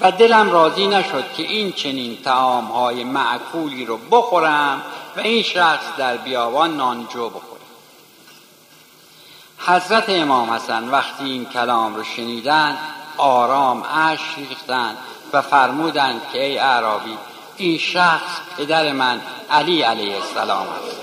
و 0.00 0.12
دلم 0.12 0.50
راضی 0.50 0.86
نشد 0.86 1.32
که 1.36 1.42
این 1.42 1.72
چنین 1.72 2.18
تعام 2.24 2.64
های 2.64 3.04
معکولی 3.04 3.84
رو 3.84 3.96
بخورم 3.96 4.82
و 5.16 5.20
این 5.20 5.42
شخص 5.42 5.84
در 5.98 6.16
بیابان 6.16 6.76
نانجو 6.76 7.28
بخوره 7.28 7.58
حضرت 9.58 10.08
امام 10.08 10.50
حسن 10.50 10.88
وقتی 10.88 11.24
این 11.24 11.44
کلام 11.44 11.94
رو 11.94 12.04
شنیدن 12.04 12.78
آرام 13.16 13.82
اش 13.82 14.20
ریختند 14.36 14.96
و 15.32 15.42
فرمودند 15.42 16.22
که 16.32 16.44
ای 16.44 16.58
عربی 16.58 17.18
این 17.56 17.78
شخص 17.78 18.40
پدر 18.56 18.92
من 18.92 19.20
علی 19.50 19.82
علیه 19.82 20.16
السلام 20.16 20.66
است. 20.68 20.96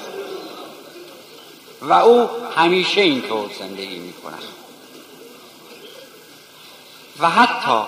و 1.82 1.94
او 1.94 2.30
همیشه 2.56 3.02
اینطور 3.02 3.50
زندگی 3.60 4.00
می 4.00 4.14
و 7.20 7.30
حتی 7.30 7.82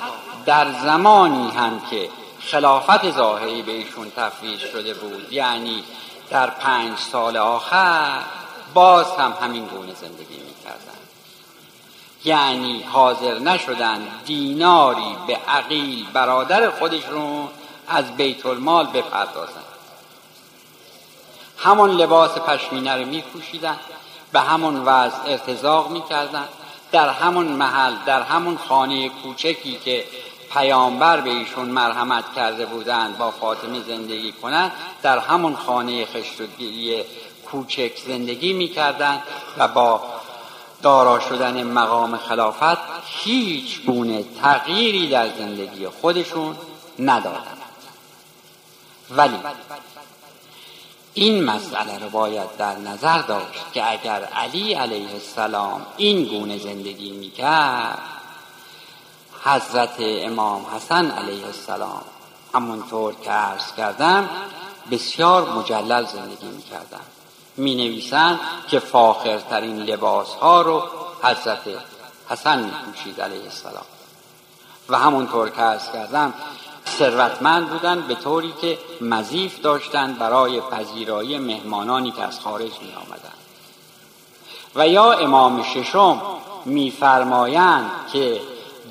در 0.48 0.72
زمانی 0.72 1.52
هم 1.52 1.82
که 1.90 2.10
خلافت 2.40 3.12
ظاهری 3.12 3.62
به 3.62 3.72
ایشون 3.72 4.12
تفویض 4.16 4.60
شده 4.60 4.94
بود 4.94 5.34
یعنی 5.34 5.84
در 6.30 6.50
پنج 6.50 6.98
سال 7.00 7.38
آخر 7.38 8.22
باز 8.74 9.12
هم 9.12 9.34
همین 9.42 9.66
گونه 9.66 9.94
زندگی 9.94 10.38
می‌کردن 10.38 10.98
یعنی 12.26 12.84
حاضر 12.84 13.40
نشدن 13.40 14.08
دیناری 14.26 15.16
به 15.28 15.36
عقیل 15.48 16.06
برادر 16.14 16.70
خودشون 16.70 17.48
از 17.88 18.18
بیت 18.18 18.46
المال 18.46 18.88
بپردازن 18.88 19.64
همون 21.58 21.92
لباس 21.92 22.32
پشمینه 22.32 22.96
رو 22.96 23.06
میپوشیدن 23.06 23.80
به 24.32 24.40
همون 24.40 24.76
وضع 24.86 25.18
ارتزاق 25.26 25.90
می‌کردن 25.90 26.48
در 26.92 27.10
همون 27.10 27.48
محل 27.48 27.94
در 28.06 28.22
همون 28.22 28.58
خانه 28.58 29.10
کوچکی 29.10 29.80
که 29.86 30.06
پیامبر 30.58 31.22
به 31.22 31.30
ایشون 31.30 31.70
مرحمت 31.70 32.24
کرده 32.36 32.66
بودند 32.66 33.18
با 33.18 33.32
فاطمه 33.32 33.84
زندگی 33.84 34.32
کنند 34.32 34.72
در 35.02 35.20
همون 35.20 35.56
خانه 35.56 36.06
خشتگیری 36.06 37.04
کوچک 37.52 37.92
زندگی 38.08 38.54
می‌کردند 38.54 39.24
و 39.58 39.68
با 39.68 40.02
دارا 40.82 41.20
شدن 41.20 41.64
مقام 41.64 42.18
خلافت 42.18 42.78
هیچ 43.06 43.82
گونه 43.86 44.24
تغییری 44.42 45.10
در 45.10 45.30
زندگی 45.38 45.88
خودشون 45.88 46.56
ندادند. 47.00 47.58
ولی 49.10 49.38
این 51.14 51.44
مسئله 51.44 52.00
رو 52.00 52.10
باید 52.10 52.58
در 52.58 52.78
نظر 52.78 53.22
داشت 53.22 53.74
که 53.74 53.92
اگر 53.92 54.24
علی 54.24 54.74
علیه 54.74 55.14
السلام 55.14 55.86
این 55.98 56.24
گونه 56.24 56.58
زندگی 56.58 57.12
می‌کرد 57.12 58.17
حضرت 59.48 59.96
امام 60.00 60.66
حسن 60.76 61.12
علیه 61.12 61.46
السلام. 61.46 62.02
همونطور 62.54 63.14
که 63.14 63.32
عرض 63.32 63.74
کردم 63.78 64.30
بسیار 64.92 65.50
مجلل 65.50 66.06
زندگی 66.06 66.48
می‌کردن. 66.48 67.02
می 67.58 67.76
نویسند 67.76 68.40
که 68.68 68.80
فاخرترین 68.80 69.78
لباس 69.78 70.34
ها 70.34 70.62
رو 70.62 70.84
حضرت 71.24 71.62
حسن 72.30 72.60
می 72.60 72.72
پوشید 72.72 73.22
علیه 73.22 73.44
السلام. 73.44 73.86
و 74.90 74.98
همونطور 74.98 75.50
که 75.50 75.62
عرض 75.62 75.92
کردم 75.92 76.34
ثروتمند 76.88 77.70
بودن 77.70 78.02
به 78.02 78.16
طوری 78.16 78.54
که 78.62 78.78
مزیف 79.02 79.62
داشتند 79.62 80.20
برای 80.20 80.62
پذیرایی 80.62 81.38
مهمانانی 81.38 82.12
که 82.12 82.24
از 82.24 82.40
خارج 82.40 82.72
می 82.82 82.94
آمدن. 82.96 83.34
و 84.76 84.88
یا 84.88 85.12
امام 85.12 85.64
ششم 85.64 86.22
میفرمایند 86.66 87.92
که 88.14 88.42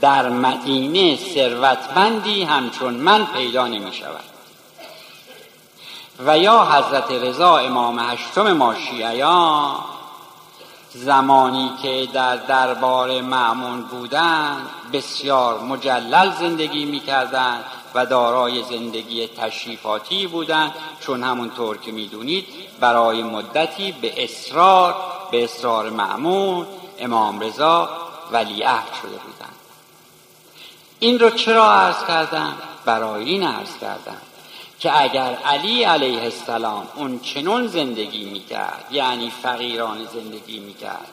در 0.01 0.29
مدینه 0.29 1.17
ثروتمندی 1.17 2.43
همچون 2.43 2.95
من 2.95 3.27
پیدا 3.27 3.67
نمی 3.67 3.93
شود 3.93 4.25
و 6.27 6.39
یا 6.39 6.65
حضرت 6.65 7.11
رضا 7.11 7.59
امام 7.59 7.99
هشتم 7.99 8.53
ما 8.53 8.75
شیعیان 8.75 9.75
زمانی 10.91 11.71
که 11.83 12.09
در 12.13 12.37
دربار 12.37 13.21
معمون 13.21 13.83
بودند 13.83 14.67
بسیار 14.93 15.61
مجلل 15.61 16.33
زندگی 16.33 16.85
می‌کردند 16.85 17.65
و 17.95 18.07
دارای 18.07 18.63
زندگی 18.63 19.29
تشریفاتی 19.29 20.27
بودند 20.27 20.75
چون 21.01 21.23
همونطور 21.23 21.79
که 21.79 21.93
می‌دونید 21.93 22.47
برای 22.81 23.23
مدتی 23.23 23.93
به 23.93 24.25
اصرار 24.25 24.95
به 25.31 25.45
اصرار 25.45 25.91
معمون 25.91 26.67
امام 26.99 27.41
رضا 27.41 27.89
ولیعهد 28.33 28.93
شده 29.03 29.17
بودند 29.17 29.36
این 31.01 31.19
رو 31.19 31.31
چرا 31.31 31.73
عرض 31.73 32.07
کردم؟ 32.09 32.55
برای 32.85 33.25
این 33.25 33.43
عرض 33.43 33.79
کردم 33.81 34.17
که 34.79 35.03
اگر 35.03 35.35
علی 35.35 35.85
علیه 35.85 36.23
السلام 36.23 36.89
اون 36.97 37.19
چنون 37.19 37.67
زندگی 37.67 38.25
می‌کرد 38.25 38.85
یعنی 38.91 39.33
فقیران 39.43 40.05
زندگی 40.05 40.59
می‌کرد 40.59 41.09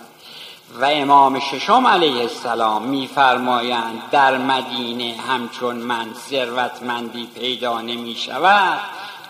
و 0.79 0.85
امام 0.85 1.39
ششم 1.39 1.87
علیه 1.87 2.21
السلام 2.21 2.81
میفرمایند 2.81 4.01
در 4.11 4.37
مدینه 4.37 5.15
همچون 5.27 5.75
من 5.75 6.13
ثروتمندی 6.29 7.29
پیدا 7.35 7.81
نمی 7.81 8.15
شود 8.15 8.79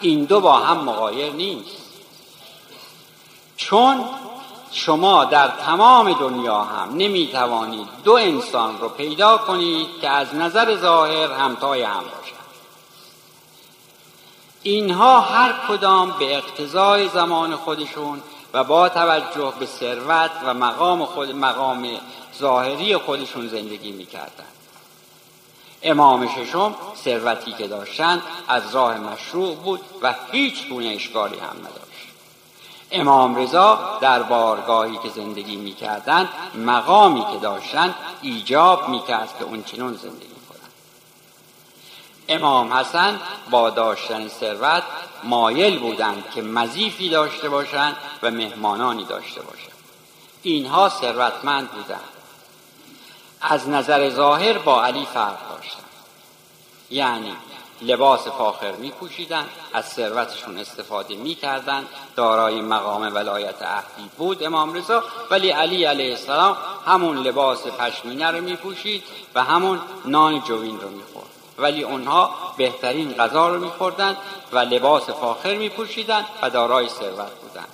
این 0.01 0.25
دو 0.25 0.41
با 0.41 0.57
هم 0.57 0.77
مقایر 0.77 1.33
نیست 1.33 1.83
چون 3.57 4.05
شما 4.73 5.25
در 5.25 5.47
تمام 5.47 6.13
دنیا 6.13 6.61
هم 6.61 6.89
نمی 6.97 7.27
توانید 7.27 7.87
دو 8.03 8.13
انسان 8.13 8.79
رو 8.79 8.89
پیدا 8.89 9.37
کنید 9.37 9.87
که 10.01 10.09
از 10.09 10.35
نظر 10.35 10.75
ظاهر 10.75 11.31
همتای 11.31 11.81
هم 11.81 12.03
باشند 12.03 12.43
اینها 14.63 15.19
هر 15.19 15.53
کدام 15.67 16.11
به 16.19 16.37
اقتضای 16.37 17.09
زمان 17.09 17.55
خودشون 17.55 18.21
و 18.53 18.63
با 18.63 18.89
توجه 18.89 19.53
به 19.59 19.65
ثروت 19.65 20.31
و 20.45 20.53
مقام 20.53 21.05
خود 21.05 21.35
مقام 21.35 21.87
ظاهری 22.39 22.97
خودشون 22.97 23.47
زندگی 23.47 23.91
می‌کردند 23.91 24.53
امام 25.83 26.27
ششم 26.27 26.75
ثروتی 27.03 27.51
که 27.51 27.67
داشتند 27.67 28.21
از 28.47 28.75
راه 28.75 28.97
مشروع 28.97 29.55
بود 29.55 29.81
و 30.01 30.15
هیچ 30.31 30.67
گونه 30.67 30.87
اشکالی 30.87 31.39
هم 31.39 31.57
نداشت. 31.59 31.92
امام 32.93 33.35
رضا 33.35 33.97
در 34.01 34.23
بارگاهی 34.23 34.97
که 34.97 35.09
زندگی 35.09 35.55
می‌کردند 35.55 36.29
مقامی 36.55 37.25
که 37.31 37.37
داشتند 37.37 37.95
ایجاب 38.21 38.89
می‌کرد 38.89 39.37
که 39.39 39.43
اون 39.43 39.63
چنون 39.63 39.93
زندگی 39.93 40.33
امام 42.29 42.73
حسن 42.73 43.19
با 43.49 43.69
داشتن 43.69 44.27
ثروت 44.27 44.83
مایل 45.23 45.79
بودند 45.79 46.23
که 46.35 46.41
مزیفی 46.41 47.09
داشته 47.09 47.49
باشند 47.49 47.95
و 48.23 48.31
مهمانانی 48.31 49.05
داشته 49.05 49.41
باشند. 49.41 49.73
اینها 50.43 50.89
ثروتمند 50.89 51.71
بودند. 51.71 51.99
از 53.41 53.69
نظر 53.69 54.09
ظاهر 54.09 54.57
با 54.57 54.85
علی 54.85 55.07
فرق 55.13 55.49
داشتند. 55.49 55.83
یعنی 56.89 57.35
لباس 57.83 58.27
فاخر 58.27 58.71
می 58.71 58.91
پوشیدن 58.91 59.45
از 59.73 59.85
ثروتشون 59.85 60.57
استفاده 60.57 61.15
می 61.15 61.35
کردن 61.35 61.85
دارای 62.15 62.61
مقام 62.61 63.01
ولایت 63.01 63.61
عهدی 63.61 64.09
بود 64.17 64.43
امام 64.43 64.73
رضا 64.73 65.03
ولی 65.31 65.49
علی 65.49 65.85
علیه 65.85 66.11
السلام 66.11 66.57
همون 66.85 67.17
لباس 67.17 67.67
پشمینه 67.67 68.31
رو 68.31 68.41
می 68.41 68.55
پوشید 68.55 69.03
و 69.35 69.43
همون 69.43 69.79
نان 70.05 70.41
جوین 70.41 70.79
رو 70.79 70.89
می 70.89 71.03
خورد 71.13 71.27
ولی 71.57 71.83
اونها 71.83 72.31
بهترین 72.57 73.13
غذا 73.13 73.49
رو 73.49 73.59
میخوردند 73.59 74.17
و 74.51 74.57
لباس 74.59 75.09
فاخر 75.09 75.55
میپوشیدند 75.55 76.25
و 76.41 76.49
دارای 76.49 76.89
ثروت 76.89 77.31
بودند 77.41 77.67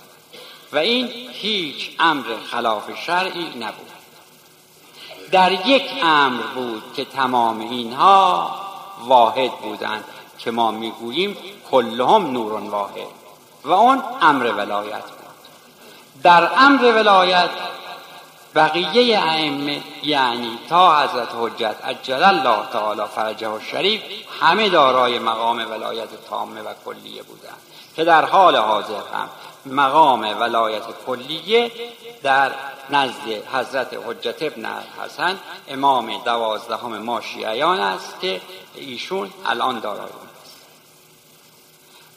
و 0.72 0.78
این 0.78 1.06
هیچ 1.32 1.90
امر 1.98 2.24
خلاف 2.50 3.04
شرعی 3.06 3.46
نبود. 3.58 3.90
در 5.32 5.68
یک 5.68 5.84
امر 6.02 6.42
بود 6.42 6.82
که 6.96 7.04
تمام 7.04 7.60
اینها 7.60 8.50
واحد 9.06 9.52
بودند 9.52 10.04
که 10.38 10.50
ما 10.50 10.70
می‌گوییم 10.70 11.36
کلهم 11.70 12.30
نور 12.30 12.52
واحد 12.52 13.06
و 13.64 13.72
اون 13.72 14.02
امر 14.22 14.52
ولایت 14.52 15.02
بود. 15.02 15.20
در 16.22 16.50
امر 16.56 16.82
ولایت 16.82 17.50
بقیه 18.54 19.18
ائمه 19.18 19.82
یعنی 20.02 20.58
تا 20.68 21.00
حضرت 21.00 21.28
حجت 21.40 21.76
اجل 21.84 22.22
الله 22.22 22.66
تعالی 22.72 23.02
فرجه 23.14 23.48
و 23.48 23.60
شریف 23.60 24.02
همه 24.40 24.68
دارای 24.68 25.18
مقام 25.18 25.70
ولایت 25.70 26.08
تامه 26.30 26.62
و 26.62 26.74
کلیه 26.84 27.22
بودند 27.22 27.58
که 27.96 28.04
در 28.04 28.24
حال 28.24 28.56
حاضر 28.56 28.94
هم 29.14 29.28
مقام 29.66 30.20
ولایت 30.40 30.84
کلیه 31.06 31.72
در 32.22 32.54
نزد 32.90 33.28
حضرت 33.52 33.98
حجت 34.06 34.42
ابن 34.42 34.84
حسن 35.04 35.38
امام 35.68 36.18
دوازدهم 36.18 36.98
ما 36.98 37.20
شیعیان 37.20 37.80
است 37.80 38.20
که 38.20 38.40
ایشون 38.74 39.30
الان 39.46 39.80
دارای 39.80 40.10
است. 40.42 40.56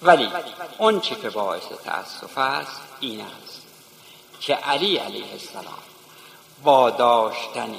ولی 0.02 0.32
اون 0.78 1.00
چه 1.00 1.16
که 1.16 1.30
باعث 1.30 1.64
تأسف 1.84 2.38
است 2.38 2.82
این 3.00 3.22
است 3.22 3.62
که 4.40 4.56
علی 4.56 4.98
علیه 4.98 5.32
السلام 5.32 5.84
با 6.64 6.90
داشتن 6.90 7.76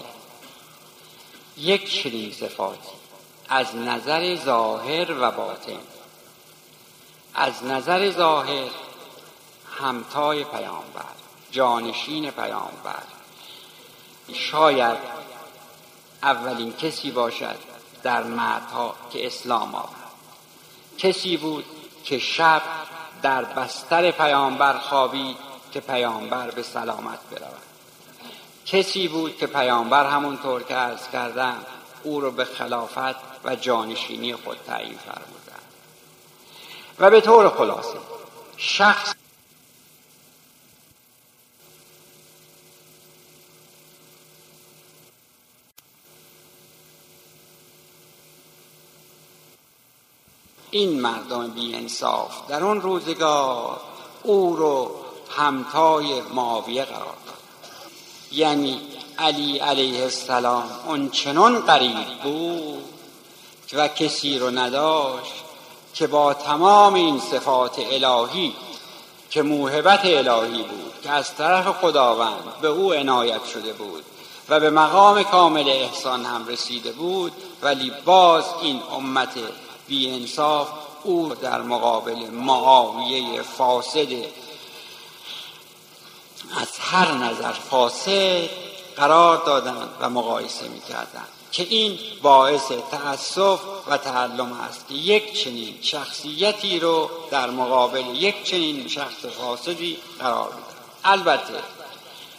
یک 1.57 2.03
چنین 2.03 2.33
صفاتی 2.33 2.89
از 3.49 3.77
نظر 3.77 4.37
ظاهر 4.37 5.13
و 5.21 5.31
باطن 5.31 5.79
از 7.35 7.65
نظر 7.65 8.11
ظاهر 8.11 8.71
همتای 9.81 10.45
پیامبر 10.45 11.15
جانشین 11.51 12.31
پیامبر. 12.31 13.03
شاید 14.33 14.99
اولین 16.23 16.73
کسی 16.73 17.11
باشد 17.11 17.59
در 18.03 18.23
مردها 18.23 18.95
که 19.13 19.27
اسلام 19.27 19.75
آورد. 19.75 20.11
کسی 20.99 21.37
بود 21.37 21.65
که 22.05 22.19
شب 22.19 22.63
در 23.23 23.45
بستر 23.45 24.11
پیامبر 24.11 24.79
خوابید 24.79 25.37
که 25.73 25.81
پیامبر 25.81 26.51
به 26.51 26.63
سلامت 26.63 27.19
برود. 27.31 27.63
کسی 28.67 29.09
بود 29.09 29.37
که 29.37 29.47
پیامبر 29.47 30.11
همونطور 30.11 30.63
که 30.63 30.77
ارز 30.77 31.09
کردم 31.13 31.67
او 32.03 32.21
رو 32.21 32.31
به 32.31 32.45
خلافت 32.45 33.45
و 33.45 33.57
جانشینی 33.57 34.35
خود 34.35 34.59
تعیین 34.67 34.99
فرمودند. 34.99 35.63
و 36.99 37.11
به 37.11 37.21
طور 37.21 37.49
خلاصه 37.49 37.99
شخص 38.57 39.15
این 50.75 51.01
مردم 51.01 51.51
بی 51.51 51.75
انصاف 51.75 52.49
در 52.49 52.65
اون 52.65 52.81
روزگار 52.81 53.81
او 54.23 54.57
رو 54.57 54.91
همتای 55.37 56.21
معاویه 56.35 56.85
قرار 56.85 57.17
داد. 57.27 57.35
یعنی 58.33 58.81
علی 59.19 59.59
علیه 59.59 60.03
السلام 60.03 60.71
اون 60.87 61.11
چنان 61.11 61.61
قریب 61.61 62.23
بود 62.23 62.85
و 63.73 63.89
کسی 63.89 64.39
رو 64.39 64.51
نداشت 64.51 65.45
که 65.95 66.07
با 66.07 66.35
تمام 66.35 66.95
این 66.95 67.21
صفات 67.21 67.79
الهی 67.79 68.55
که 69.31 69.43
موهبت 69.43 70.05
الهی 70.05 70.63
بود 70.63 70.93
که 71.03 71.11
از 71.11 71.35
طرف 71.35 71.67
خداوند 71.67 72.61
به 72.61 72.69
او 72.69 72.93
عنایت 72.93 73.47
شده 73.47 73.73
بود 73.73 74.05
و 74.49 74.61
به 74.61 74.71
مقام 74.71 75.23
کامل 75.23 75.69
احسان 75.69 76.25
هم 76.25 76.47
رسیده 76.47 76.93
بود 76.93 77.33
ولی 77.63 77.93
باز 78.05 78.45
این 78.63 78.81
امت 78.97 79.39
بی 79.87 80.11
انصاف 80.11 80.69
او 81.03 81.35
در 81.35 81.63
مقابل 81.63 82.31
معاویه 82.31 83.43
فاسد. 83.43 84.09
از 86.61 86.69
هر 86.81 87.13
نظر 87.13 87.53
فاسد 87.53 88.49
قرار 88.97 89.37
دادند 89.37 89.91
و 90.01 90.11
مقایسه 90.11 90.69
می‌کردند 90.69 91.29
که 91.53 91.67
این 91.69 91.99
باعث 92.23 92.73
تأسف 92.91 93.61
و 93.89 93.97
تعلم 93.97 94.53
است 94.53 94.89
که 94.89 94.95
یک 94.95 95.45
چنین 95.45 95.75
شخصیتی 95.83 96.81
رو 96.81 97.11
در 97.31 97.51
مقابل 97.51 98.05
یک 98.15 98.45
چنین 98.45 98.89
شخص 98.89 99.27
فاسدی 99.27 99.99
قرار 100.19 100.47
میدن 100.47 100.75
البته 101.05 101.63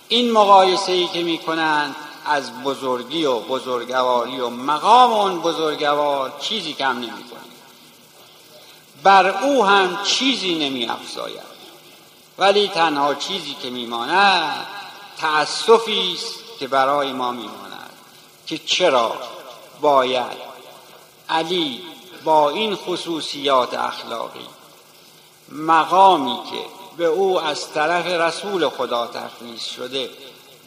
این 0.07 0.31
مقایسه 0.31 0.91
ای 0.91 1.07
که 1.07 1.23
می‌کنند 1.23 1.95
از 2.25 2.63
بزرگی 2.63 3.25
و 3.25 3.39
بزرگواری 3.39 4.39
و 4.39 4.49
مقام 4.49 5.13
اون 5.13 5.41
بزرگوار 5.41 6.33
چیزی 6.39 6.73
کم 6.73 6.97
نمی‌کنه. 6.97 7.39
بر 9.03 9.43
او 9.43 9.65
هم 9.65 10.03
چیزی 10.03 10.55
نمی 10.55 10.85
افزاید 10.85 11.55
ولی 12.37 12.67
تنها 12.67 13.15
چیزی 13.15 13.55
که 13.61 13.69
میماند 13.69 14.67
تأسفی 15.17 16.13
است 16.13 16.35
که 16.59 16.67
برای 16.67 17.13
ما 17.13 17.31
میماند 17.31 17.89
که 18.47 18.57
چرا 18.57 19.15
باید 19.81 20.37
علی 21.29 21.81
با 22.23 22.49
این 22.49 22.75
خصوصیات 22.75 23.73
اخلاقی 23.73 24.47
مقامی 25.49 26.39
که 26.51 26.65
به 26.97 27.05
او 27.05 27.41
از 27.41 27.71
طرف 27.71 28.05
رسول 28.05 28.69
خدا 28.69 29.07
تفویض 29.07 29.61
شده 29.61 30.09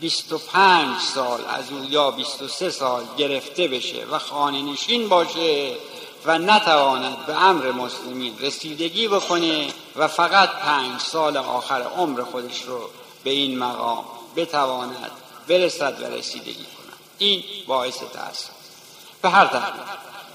25 0.00 1.00
سال 1.14 1.44
از 1.48 1.72
او 1.72 1.84
یا 1.84 2.10
23 2.10 2.70
سال 2.70 3.04
گرفته 3.18 3.68
بشه 3.68 4.06
و 4.10 4.18
خانه 4.18 4.62
نشین 4.62 5.08
باشه 5.08 5.76
و 6.26 6.38
نتواند 6.38 7.26
به 7.26 7.42
امر 7.42 7.72
مسلمین 7.72 8.38
رسیدگی 8.38 9.08
بکنه 9.08 9.68
و 9.96 10.08
فقط 10.08 10.50
پنج 10.50 11.00
سال 11.00 11.36
آخر 11.36 11.82
عمر 11.82 12.22
خودش 12.22 12.62
رو 12.62 12.90
به 13.24 13.30
این 13.30 13.58
مقام 13.58 14.04
بتواند 14.36 15.10
برسد 15.48 16.00
و 16.00 16.04
رسیدگی 16.04 16.54
کند. 16.54 16.98
این 17.18 17.44
باعث 17.66 17.98
تأسف. 17.98 18.50
به 19.22 19.28
هر 19.28 19.46
طریق 19.46 19.74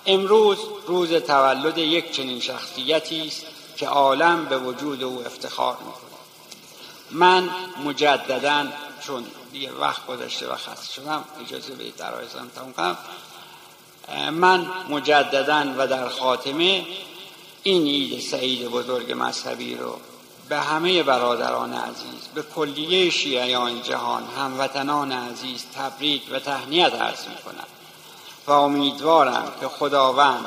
امروز 0.06 0.58
روز 0.88 1.14
تولد 1.14 1.78
یک 1.78 2.12
چنین 2.12 2.40
شخصیتی 2.40 3.28
است 3.28 3.46
که 3.78 3.88
عالم 3.88 4.46
به 4.46 4.58
وجود 4.58 5.04
او 5.04 5.24
افتخار 5.26 5.78
می‌کنه 5.78 6.14
من 7.12 7.50
مجددا 7.86 8.68
چون 9.08 9.26
دیگه 9.54 9.72
وقت 9.72 10.08
گذشته 10.08 10.54
و 10.54 10.56
خسته 10.56 10.94
شدم. 10.94 11.24
اجازه 11.46 11.74
بدید 11.74 11.96
در 11.96 12.12
تموم 12.56 12.74
کنم. 12.74 12.98
من 14.32 14.68
مجددا 14.90 15.74
و 15.78 15.88
در 15.88 16.10
خاتمه 16.10 16.86
این 17.64 17.84
عید 17.84 18.22
سعید 18.22 18.68
بزرگ 18.68 19.14
مذهبی 19.18 19.76
رو 19.76 19.98
به 20.50 20.60
همه 20.60 21.04
برادران 21.04 21.74
عزیز 21.74 22.28
به 22.36 22.44
کلیه 22.56 23.10
شیعیان 23.10 23.82
جهان 23.82 24.24
هموطنان 24.38 25.12
عزیز 25.12 25.66
تبریک 25.76 26.22
و 26.32 26.40
تهنیت 26.40 26.94
عرض 26.94 27.28
می 27.28 27.36
کنم 27.36 27.68
و 28.48 28.52
امیدوارم 28.52 29.52
که 29.60 29.68
خداوند 29.68 30.46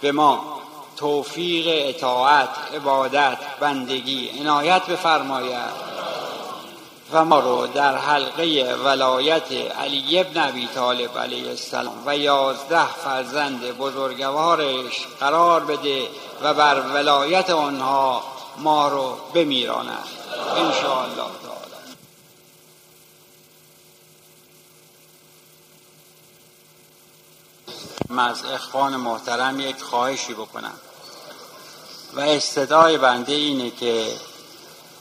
به 0.00 0.12
ما 0.12 0.60
توفیق 0.96 1.66
اطاعت 1.68 2.48
عبادت 2.74 3.38
بندگی 3.60 4.30
عنایت 4.40 4.86
بفرماید. 4.86 5.87
و 7.12 7.24
ما 7.24 7.40
رو 7.40 7.66
در 7.66 7.96
حلقه 7.96 8.74
ولایت 8.84 9.52
علی 9.52 10.18
ابن 10.18 10.48
ابی 10.48 10.68
طالب 10.74 11.18
علیه 11.18 11.48
السلام 11.48 12.02
و 12.06 12.16
یازده 12.16 12.94
فرزند 13.04 13.78
بزرگوارش 13.78 15.06
قرار 15.20 15.64
بده 15.64 16.08
و 16.42 16.54
بر 16.54 16.80
ولایت 16.80 17.50
آنها 17.50 18.22
ما 18.58 18.88
رو 18.88 19.16
بمیراند. 19.34 20.08
ان 20.56 20.70
تعالی. 20.70 21.28
از 28.18 28.44
اخوان 28.44 28.96
محترم 28.96 29.60
یک 29.60 29.82
خواهشی 29.82 30.34
بکنم 30.34 30.74
و 32.14 32.20
استدای 32.20 32.98
بنده 32.98 33.32
اینه 33.32 33.70
که 33.70 34.16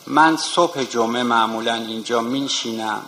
من 0.07 0.37
صبح 0.37 0.83
جمعه 0.83 1.23
معمولا 1.23 1.73
اینجا 1.73 2.21
مینشینم 2.21 3.01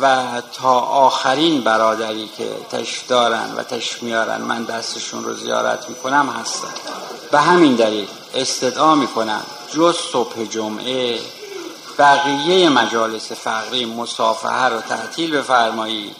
و 0.00 0.22
تا 0.52 0.80
آخرین 0.80 1.60
برادری 1.60 2.30
که 2.38 2.50
تشریف 2.70 3.08
دارن 3.08 3.54
و 3.56 3.62
تشریف 3.62 4.02
میارن 4.02 4.40
من 4.40 4.64
دستشون 4.64 5.24
رو 5.24 5.34
زیارت 5.34 5.88
می‌کنم 5.88 6.34
هستم 6.40 6.74
به 7.30 7.40
همین 7.40 7.74
دلیل 7.74 8.08
استدعا 8.34 8.94
می‌کنم 8.94 9.42
جز 9.74 9.96
صبح 10.12 10.44
جمعه 10.44 11.18
بقیه 11.98 12.68
مجالس 12.68 13.32
فقری 13.32 13.84
مصافحه 13.84 14.64
رو 14.64 14.80
تعطیل 14.80 15.36
بفرمایید 15.36 16.16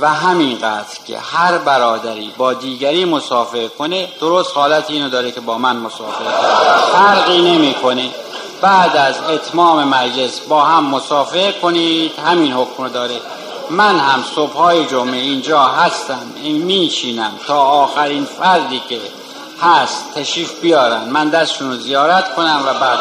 و 0.00 0.08
همینقدر 0.08 0.98
که 1.06 1.18
هر 1.18 1.58
برادری 1.58 2.32
با 2.36 2.54
دیگری 2.54 3.04
مسافه 3.04 3.68
کنه 3.68 4.08
درست 4.20 4.56
حالت 4.56 4.90
اینو 4.90 5.08
داره 5.08 5.30
که 5.30 5.40
با 5.40 5.58
من 5.58 5.76
مسافه 5.76 6.24
کنه. 6.24 6.76
فرقی 6.92 7.42
نمی‌کنه. 7.42 8.10
بعد 8.60 8.96
از 8.96 9.14
اتمام 9.30 9.88
مجلس 9.88 10.40
با 10.40 10.64
هم 10.64 10.84
مسافه 10.86 11.52
کنید 11.52 12.12
همین 12.26 12.52
حکم 12.52 12.88
داره. 12.88 13.20
من 13.70 13.98
هم 13.98 14.24
صبحهای 14.34 14.86
جمعه 14.86 15.20
اینجا 15.20 15.62
هستم 15.62 16.32
این 16.42 16.62
میشینم 16.62 17.32
تا 17.46 17.56
آخرین 17.56 18.24
فردی 18.24 18.82
که 18.88 19.00
هست 19.60 20.14
تشریف 20.14 20.60
بیارن. 20.60 21.04
من 21.04 21.28
دستشون 21.28 21.70
رو 21.70 21.76
زیارت 21.76 22.34
کنم 22.34 22.62
و 22.66 22.74
بعد 22.74 22.98